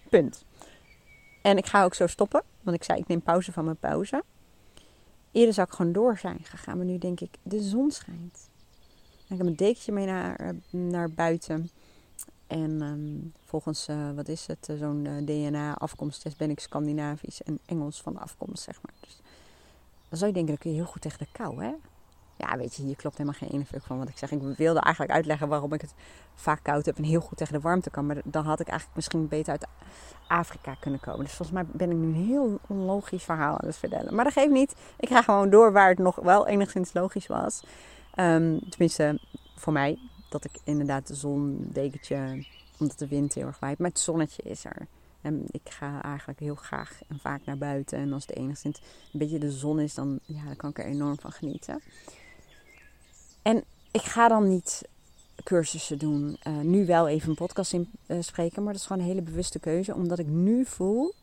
Punt. 0.09 0.45
En 1.41 1.57
ik 1.57 1.65
ga 1.65 1.83
ook 1.83 1.93
zo 1.93 2.07
stoppen. 2.07 2.43
Want 2.61 2.75
ik 2.75 2.83
zei, 2.83 2.99
ik 2.99 3.07
neem 3.07 3.21
pauze 3.21 3.51
van 3.51 3.65
mijn 3.65 3.77
pauze. 3.77 4.23
Eerder 5.31 5.53
zou 5.53 5.67
ik 5.67 5.73
gewoon 5.73 5.93
door 5.93 6.17
zijn 6.17 6.39
gegaan. 6.43 6.77
Maar 6.77 6.85
nu 6.85 6.97
denk 6.97 7.19
ik, 7.19 7.37
de 7.43 7.61
zon 7.61 7.91
schijnt. 7.91 8.51
Ik 9.33 9.39
heb 9.39 9.47
een 9.47 9.55
dekentje 9.55 9.91
mee 9.91 10.05
naar, 10.05 10.35
eh, 10.35 10.49
naar 10.69 11.09
buiten. 11.11 11.69
En 12.47 12.81
um, 12.81 13.33
volgens, 13.45 13.87
uh, 13.89 14.11
wat 14.15 14.27
is 14.27 14.47
het, 14.47 14.67
uh, 14.71 14.77
zo'n 14.77 15.23
DNA-afkomsttest 15.25 16.37
ben 16.37 16.49
ik 16.49 16.59
Scandinavisch 16.59 17.43
en 17.43 17.59
Engels 17.65 18.01
van 18.01 18.13
de 18.13 18.19
afkomst, 18.19 18.63
zeg 18.63 18.79
maar. 18.81 18.93
Dus 18.99 19.17
dan 20.09 20.17
zou 20.17 20.31
je 20.31 20.37
denken, 20.37 20.55
dat 20.55 20.63
je 20.63 20.69
heel 20.69 20.85
goed 20.85 21.01
tegen 21.01 21.19
de 21.19 21.27
kou, 21.31 21.63
hè? 21.63 21.73
Ja, 22.35 22.57
weet 22.57 22.75
je, 22.75 22.83
hier 22.83 22.95
klopt 22.95 23.17
helemaal 23.17 23.39
geen 23.39 23.49
ene 23.49 23.81
van 23.81 23.97
wat 23.97 24.09
ik 24.09 24.17
zeg. 24.17 24.31
Ik 24.31 24.41
wilde 24.41 24.79
eigenlijk 24.79 25.13
uitleggen 25.15 25.47
waarom 25.47 25.73
ik 25.73 25.81
het 25.81 25.93
vaak 26.35 26.63
koud 26.63 26.85
heb 26.85 26.97
en 26.97 27.03
heel 27.03 27.19
goed 27.19 27.37
tegen 27.37 27.53
de 27.53 27.59
warmte 27.59 27.89
kan. 27.89 28.05
Maar 28.05 28.21
dan 28.23 28.45
had 28.45 28.59
ik 28.59 28.67
eigenlijk 28.67 28.95
misschien 28.95 29.27
beter 29.27 29.51
uit 29.51 29.67
Afrika 30.27 30.75
kunnen 30.79 30.99
komen. 30.99 31.23
Dus 31.23 31.33
volgens 31.33 31.57
mij 31.57 31.65
ben 31.71 31.91
ik 31.91 31.97
nu 31.97 32.07
een 32.07 32.25
heel 32.25 32.59
onlogisch 32.67 33.23
verhaal 33.23 33.59
aan 33.59 33.67
het 33.67 33.77
vertellen. 33.77 34.15
Maar 34.15 34.23
dat 34.23 34.33
geeft 34.33 34.51
niet. 34.51 34.75
Ik 34.99 35.09
ga 35.09 35.21
gewoon 35.21 35.49
door 35.49 35.71
waar 35.71 35.89
het 35.89 35.97
nog 35.97 36.15
wel 36.15 36.47
enigszins 36.47 36.93
logisch 36.93 37.27
was. 37.27 37.63
Um, 38.19 38.69
tenminste, 38.69 39.19
voor 39.55 39.73
mij. 39.73 39.99
Dat 40.29 40.45
ik 40.45 40.51
inderdaad 40.63 41.07
de 41.07 41.15
zon, 41.15 41.69
dekentje, 41.71 42.45
omdat 42.79 42.99
de 42.99 43.07
wind 43.07 43.33
heel 43.33 43.45
erg 43.45 43.59
waait. 43.59 43.77
Maar 43.77 43.89
het 43.89 43.99
zonnetje 43.99 44.43
is 44.43 44.65
er. 44.65 44.87
En 45.21 45.45
ik 45.51 45.69
ga 45.69 46.01
eigenlijk 46.01 46.39
heel 46.39 46.55
graag 46.55 46.99
en 47.07 47.19
vaak 47.19 47.45
naar 47.45 47.57
buiten. 47.57 47.97
En 47.97 48.13
als 48.13 48.25
het 48.25 48.35
enigszins 48.35 48.81
een 49.13 49.19
beetje 49.19 49.39
de 49.39 49.51
zon 49.51 49.79
is, 49.79 49.93
dan, 49.93 50.19
ja, 50.25 50.43
dan 50.43 50.55
kan 50.55 50.69
ik 50.69 50.77
er 50.77 50.85
enorm 50.85 51.19
van 51.19 51.31
genieten. 51.31 51.81
En 53.41 53.63
ik 53.91 54.01
ga 54.01 54.27
dan 54.27 54.47
niet 54.47 54.81
cursussen 55.43 55.97
doen. 55.97 56.37
Uh, 56.47 56.59
nu 56.59 56.85
wel 56.85 57.07
even 57.07 57.29
een 57.29 57.35
podcast 57.35 57.73
in 57.73 57.91
uh, 58.07 58.21
spreken, 58.21 58.63
maar 58.63 58.73
dat 58.73 58.81
is 58.81 58.87
gewoon 58.87 59.01
een 59.01 59.09
hele 59.09 59.21
bewuste 59.21 59.59
keuze. 59.59 59.95
Omdat 59.95 60.19
ik 60.19 60.27
nu 60.27 60.65
voel, 60.65 61.13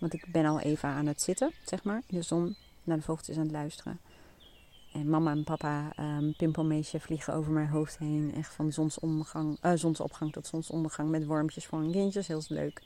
want 0.00 0.12
ik 0.12 0.26
ben 0.32 0.44
al 0.44 0.60
even 0.60 0.88
aan 0.88 1.06
het 1.06 1.22
zitten, 1.22 1.52
zeg 1.64 1.84
maar, 1.84 2.02
in 2.06 2.18
de 2.18 2.22
zon, 2.22 2.56
naar 2.84 2.96
de 2.96 3.02
vogeltjes 3.02 3.36
aan 3.36 3.42
het 3.42 3.52
luisteren. 3.52 3.98
En 4.94 5.08
mama 5.08 5.30
en 5.30 5.44
papa, 5.44 5.92
um, 6.00 6.34
vliegen 7.00 7.34
over 7.34 7.52
mijn 7.52 7.68
hoofd 7.68 7.98
heen. 7.98 8.34
Echt 8.34 8.54
van 8.54 8.66
uh, 8.66 9.72
zonsopgang 9.74 10.32
tot 10.32 10.46
zonsondergang 10.46 11.10
met 11.10 11.26
wormpjes 11.26 11.66
voor 11.66 11.78
een 11.78 11.92
kindje. 11.92 12.22
Heel 12.26 12.42
leuk. 12.48 12.82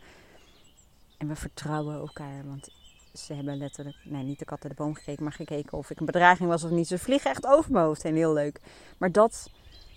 En 1.18 1.28
we 1.28 1.36
vertrouwen 1.36 1.94
elkaar, 1.94 2.46
want 2.46 2.68
ze 3.12 3.34
hebben 3.34 3.56
letterlijk, 3.56 3.96
nee, 4.04 4.24
niet 4.24 4.38
de 4.38 4.44
kat 4.44 4.62
de 4.62 4.74
boom 4.74 4.94
gekeken, 4.94 5.22
maar 5.22 5.32
gekeken 5.32 5.78
of 5.78 5.90
ik 5.90 6.00
een 6.00 6.06
bedreiging 6.06 6.48
was 6.48 6.64
of 6.64 6.70
niet. 6.70 6.86
Ze 6.86 6.98
vliegen 6.98 7.30
echt 7.30 7.46
over 7.46 7.72
mijn 7.72 7.84
hoofd 7.84 8.02
heen, 8.02 8.16
heel 8.16 8.32
leuk. 8.32 8.60
Maar 8.98 9.12
dat, 9.12 9.50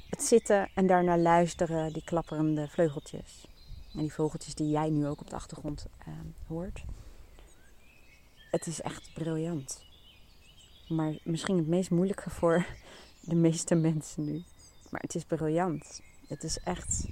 het 0.10 0.24
zitten 0.24 0.70
en 0.76 0.88
daarnaar 0.88 1.20
luisteren, 1.20 1.94
die 1.94 2.04
klapperende 2.04 2.68
vleugeltjes. 2.68 3.46
En 3.94 4.00
die 4.00 4.14
vogeltjes 4.14 4.56
die 4.56 4.70
jij 4.70 4.90
nu 4.90 5.08
ook 5.08 5.22
op 5.22 5.30
de 5.30 5.36
achtergrond 5.36 5.86
uh, 6.08 6.14
hoort. 6.48 6.84
Het 8.52 8.68
is 8.68 8.82
echt 8.82 9.14
briljant. 9.14 9.91
Maar 10.96 11.14
misschien 11.24 11.58
het 11.58 11.68
meest 11.68 11.92
moeilijke 11.92 12.30
voor 12.30 12.66
de 13.20 13.36
meeste 13.36 13.76
mensen 13.76 14.24
nu. 14.24 14.44
Maar 14.90 15.02
het 15.02 15.16
is 15.16 15.24
briljant. 15.24 16.02
Het 16.28 16.44
is 16.44 16.60
echt 16.60 17.08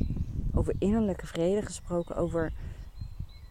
over 0.53 0.75
innerlijke 0.79 1.27
vrede 1.27 1.61
gesproken, 1.61 2.15
over 2.15 2.53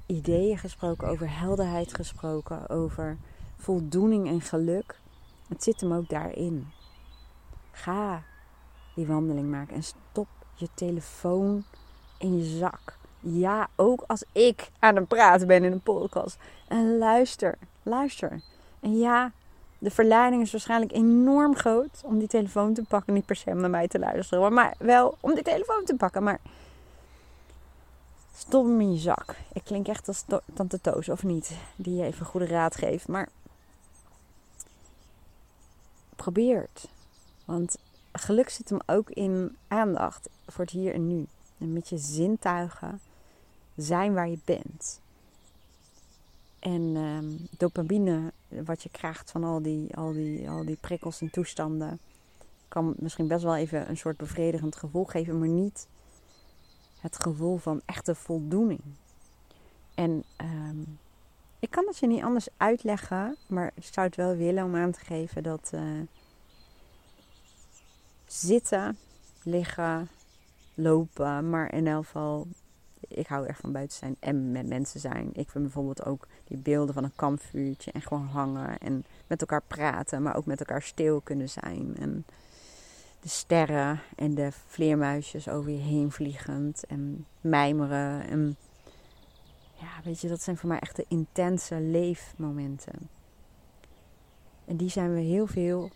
ideeën 0.07 0.59
gesproken, 0.59 1.09
over 1.09 1.39
helderheid 1.39 1.95
gesproken, 1.95 2.69
over 2.69 3.17
voldoening 3.57 4.29
en 4.29 4.41
geluk. 4.41 5.01
Het 5.49 5.63
zit 5.63 5.81
hem 5.81 5.93
ook 5.93 6.09
daarin. 6.09 6.67
Ga 7.71 8.25
die 8.95 9.07
wandeling 9.07 9.51
maken 9.51 9.75
en 9.75 9.83
stop 9.83 10.29
je 10.55 10.69
telefoon 10.75 11.65
in 12.19 12.39
je 12.39 12.59
zak. 12.59 12.99
Ja, 13.21 13.69
ook 13.77 14.05
als 14.07 14.25
ik 14.33 14.71
aan 14.79 14.97
het 14.97 15.09
praten 15.09 15.47
ben 15.47 15.65
in 15.65 15.73
een 15.73 15.81
podcast. 15.81 16.39
En 16.69 16.99
luister, 16.99 17.59
luister. 17.83 18.41
En 18.81 18.99
ja, 18.99 19.33
de 19.79 19.91
verleiding 19.91 20.43
is 20.43 20.51
waarschijnlijk 20.51 20.93
enorm 20.93 21.57
groot 21.57 22.01
om 22.05 22.19
die 22.19 22.29
telefoon 22.29 22.75
te 22.75 22.83
pakken. 22.83 23.15
Niet 23.15 23.27
per 23.27 23.37
se 23.37 23.51
om 23.51 23.61
naar 23.61 23.71
mij 23.71 23.89
te 23.89 23.99
luisteren, 23.99 24.53
maar 24.53 24.75
wel 24.79 25.17
om 25.21 25.35
die 25.35 25.45
telefoon 25.45 25.85
te 25.85 25.95
pakken. 25.97 26.23
Maar 26.23 26.41
Stop 28.39 28.65
hem 28.65 28.81
in 28.81 28.93
je 28.93 28.99
zak. 28.99 29.37
Ik 29.53 29.65
klink 29.65 29.89
echt 29.89 30.09
als 30.09 30.25
tante 30.55 30.81
Toos, 30.81 31.09
of 31.09 31.23
niet? 31.23 31.53
Die 31.77 31.97
je 31.97 32.05
even 32.05 32.27
goede 32.27 32.47
raad 32.47 32.77
geeft. 32.77 33.09
Maar 33.09 33.29
probeer 36.17 36.61
het. 36.61 36.89
Want 37.45 37.79
geluk 38.13 38.49
zit 38.49 38.69
hem 38.69 38.79
ook 38.87 39.11
in 39.11 39.57
aandacht 39.69 40.29
voor 40.47 40.65
het 40.65 40.73
hier 40.73 40.95
en 40.95 41.07
nu. 41.07 41.27
En 41.59 41.73
met 41.73 41.89
je 41.89 41.99
zintuigen 41.99 43.01
zijn 43.77 44.15
waar 44.15 44.29
je 44.29 44.39
bent. 44.45 45.01
En 46.59 46.97
ehm, 46.97 47.57
dopamine, 47.59 48.33
wat 48.49 48.83
je 48.83 48.89
krijgt 48.89 49.31
van 49.31 49.45
al 49.45 49.63
die, 49.63 49.97
al, 49.97 50.13
die, 50.13 50.51
al 50.51 50.65
die 50.65 50.79
prikkels 50.81 51.21
en 51.21 51.31
toestanden, 51.31 51.99
kan 52.69 52.95
misschien 52.99 53.29
best 53.29 53.45
wel 53.45 53.57
even 53.57 53.89
een 53.89 53.97
soort 53.97 54.17
bevredigend 54.17 54.77
gevoel 54.77 55.05
geven, 55.05 55.39
maar 55.39 55.49
niet 55.49 55.89
het 57.01 57.23
gevoel 57.23 57.57
van 57.57 57.83
echte 57.85 58.15
voldoening. 58.15 58.81
En 59.95 60.25
ehm, 60.37 60.81
ik 61.59 61.71
kan 61.71 61.87
het 61.87 61.99
je 61.99 62.07
niet 62.07 62.23
anders 62.23 62.49
uitleggen, 62.57 63.37
maar 63.47 63.71
ik 63.75 63.85
zou 63.85 64.07
het 64.07 64.17
wel 64.17 64.37
willen 64.37 64.65
om 64.65 64.77
aan 64.77 64.93
te 64.93 65.01
geven 65.01 65.43
dat 65.43 65.71
uh, 65.75 66.01
zitten, 68.27 68.99
liggen, 69.43 70.09
lopen, 70.75 71.51
maar 71.51 71.73
in 71.73 71.87
elk 71.87 72.05
geval, 72.05 72.47
ik 73.09 73.27
hou 73.27 73.47
erg 73.47 73.57
van 73.57 73.73
buiten 73.73 73.99
zijn 73.99 74.17
en 74.21 74.53
met 74.53 74.67
mensen 74.67 75.01
zijn. 75.01 75.31
Ik 75.33 75.51
vind 75.51 75.65
bijvoorbeeld 75.65 76.05
ook 76.05 76.27
die 76.45 76.59
beelden 76.59 76.95
van 76.95 77.05
een 77.05 77.17
kampvuurtje 77.17 77.93
en 77.93 78.03
gewoon 78.03 78.27
hangen 78.27 78.79
en 78.79 79.05
met 79.27 79.41
elkaar 79.41 79.63
praten, 79.67 80.23
maar 80.23 80.37
ook 80.37 80.47
met 80.47 80.61
elkaar 80.61 80.83
stil 80.83 81.21
kunnen 81.21 81.49
zijn. 81.49 81.97
En 81.99 82.25
de 83.21 83.29
sterren 83.29 84.01
en 84.17 84.35
de 84.35 84.49
vleermuisjes 84.67 85.49
over 85.49 85.71
je 85.71 85.79
heen 85.79 86.11
vliegend 86.11 86.87
en 86.87 87.27
mijmeren. 87.41 88.29
En 88.29 88.57
ja, 89.75 89.89
weet 90.05 90.21
je, 90.21 90.29
dat 90.29 90.43
zijn 90.43 90.57
voor 90.57 90.69
mij 90.69 90.79
echt 90.79 90.97
de 90.97 91.05
intense 91.09 91.81
leefmomenten. 91.81 93.09
En 94.65 94.77
die 94.77 94.91
zijn 94.91 95.15
we 95.15 95.21
heel 95.21 95.47
veel, 95.47 95.91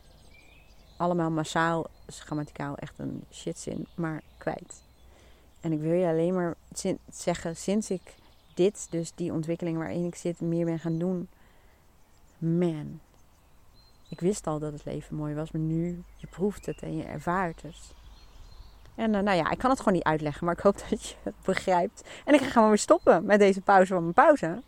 allemaal 0.96 1.30
massaal, 1.30 1.86
grammaticaal 2.06 2.76
echt 2.76 2.98
een 2.98 3.24
shitzin, 3.30 3.86
maar 3.94 4.22
kwijt. 4.38 4.82
En 5.62 5.72
ik 5.72 5.80
wil 5.80 5.92
je 5.92 6.06
alleen 6.06 6.34
maar 6.34 6.54
zeggen, 7.10 7.56
sinds 7.56 7.90
ik 7.90 8.14
dit, 8.54 8.86
dus 8.90 9.12
die 9.14 9.32
ontwikkeling 9.32 9.76
waarin 9.76 10.06
ik 10.06 10.14
zit, 10.14 10.40
meer 10.40 10.64
ben 10.64 10.78
gaan 10.78 10.98
doen. 10.98 11.28
Man, 12.38 13.00
ik 14.08 14.20
wist 14.20 14.46
al 14.46 14.58
dat 14.58 14.72
het 14.72 14.84
leven 14.84 15.16
mooi 15.16 15.34
was, 15.34 15.50
maar 15.50 15.62
nu, 15.62 16.02
je 16.16 16.26
proeft 16.26 16.66
het 16.66 16.82
en 16.82 16.96
je 16.96 17.04
ervaart 17.04 17.62
het. 17.62 17.94
En 18.94 19.14
uh, 19.14 19.20
nou 19.20 19.36
ja, 19.36 19.50
ik 19.50 19.58
kan 19.58 19.70
het 19.70 19.78
gewoon 19.78 19.94
niet 19.94 20.02
uitleggen, 20.02 20.44
maar 20.44 20.54
ik 20.54 20.60
hoop 20.60 20.78
dat 20.90 21.08
je 21.08 21.14
het 21.22 21.34
begrijpt. 21.44 22.08
En 22.24 22.34
ik 22.34 22.40
ga 22.40 22.50
gewoon 22.50 22.68
weer 22.68 22.78
stoppen 22.78 23.24
met 23.24 23.38
deze 23.38 23.60
pauze 23.60 23.92
van 23.92 24.02
mijn 24.02 24.14
pauze. 24.14 24.62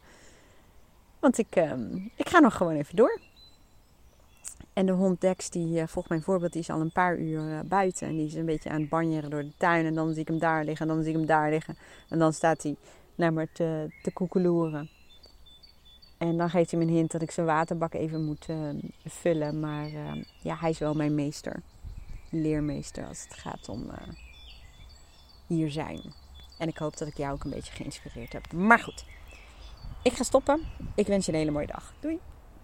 Want 1.19 1.39
ik, 1.39 1.57
uh, 1.57 1.73
ik 2.15 2.29
ga 2.29 2.39
nog 2.39 2.57
gewoon 2.57 2.75
even 2.75 2.97
door. 2.97 3.21
En 4.75 4.87
de 4.87 4.93
hond 4.93 5.21
Dex, 5.21 5.51
die 5.51 5.81
uh, 5.81 5.87
volgt 5.87 6.09
mijn 6.09 6.23
voorbeeld, 6.23 6.53
die 6.53 6.61
is 6.61 6.71
al 6.71 6.81
een 6.81 6.93
paar 6.93 7.19
uur 7.19 7.53
eh, 7.53 7.61
buiten. 7.65 8.09
En 8.09 8.17
die 8.17 8.27
is 8.27 8.35
een 8.35 8.45
beetje 8.45 8.71
aan 8.71 8.81
het 8.81 8.89
banjeren 8.89 9.31
door 9.31 9.43
de 9.43 9.57
tuin. 9.57 9.87
En 9.87 9.95
dan 9.95 10.13
zie 10.13 10.21
ik 10.21 10.29
hem 10.29 10.39
daar 10.39 10.65
liggen, 10.65 10.89
en 10.89 10.95
dan 10.95 11.03
zie 11.03 11.13
ik 11.13 11.19
hem 11.19 11.27
daar 11.27 11.51
liggen. 11.51 11.77
En 12.09 12.19
dan 12.19 12.33
staat 12.33 12.63
hij 12.63 12.77
naar 13.15 13.33
me 13.33 13.49
te, 13.53 13.89
te 14.03 14.13
koekeloeren. 14.13 14.91
En 16.19 16.37
dan 16.37 16.51
geeft 16.51 16.71
hij 16.71 16.81
me 16.81 16.87
een 16.87 16.93
hint 16.93 17.11
dat 17.11 17.23
ik 17.23 17.31
zijn 17.31 17.47
waterbak 17.47 17.95
even 17.95 18.25
moet 18.25 18.49
uh, 18.49 18.57
vullen. 19.05 19.61
Maar 19.61 19.89
ja, 20.43 20.57
hij 20.57 20.71
is 20.71 20.79
wel 20.79 20.95
mijn 20.95 21.15
meester. 21.15 21.63
Leermeester 22.31 23.07
als 23.07 23.23
het 23.23 23.35
gaat 23.35 23.69
om 23.69 23.91
hier 25.47 25.71
zijn. 25.71 26.01
En 26.59 26.69
ik 26.69 26.79
hoop 26.79 26.97
dat 26.97 27.09
ik 27.09 27.17
jou 27.17 27.33
ook 27.33 27.45
een 27.45 27.51
beetje 27.51 27.73
geïnspireerd 27.73 28.33
heb. 28.33 28.53
Maar 28.53 28.79
goed, 28.79 29.05
ik 30.03 30.13
ga 30.13 30.23
stoppen. 30.23 30.61
Ik 30.95 31.07
wens 31.07 31.27
je 31.27 31.33
een 31.33 31.39
hele 31.39 31.51
mooie 31.51 31.67
dag. 31.67 31.95
Doei! 32.01 32.34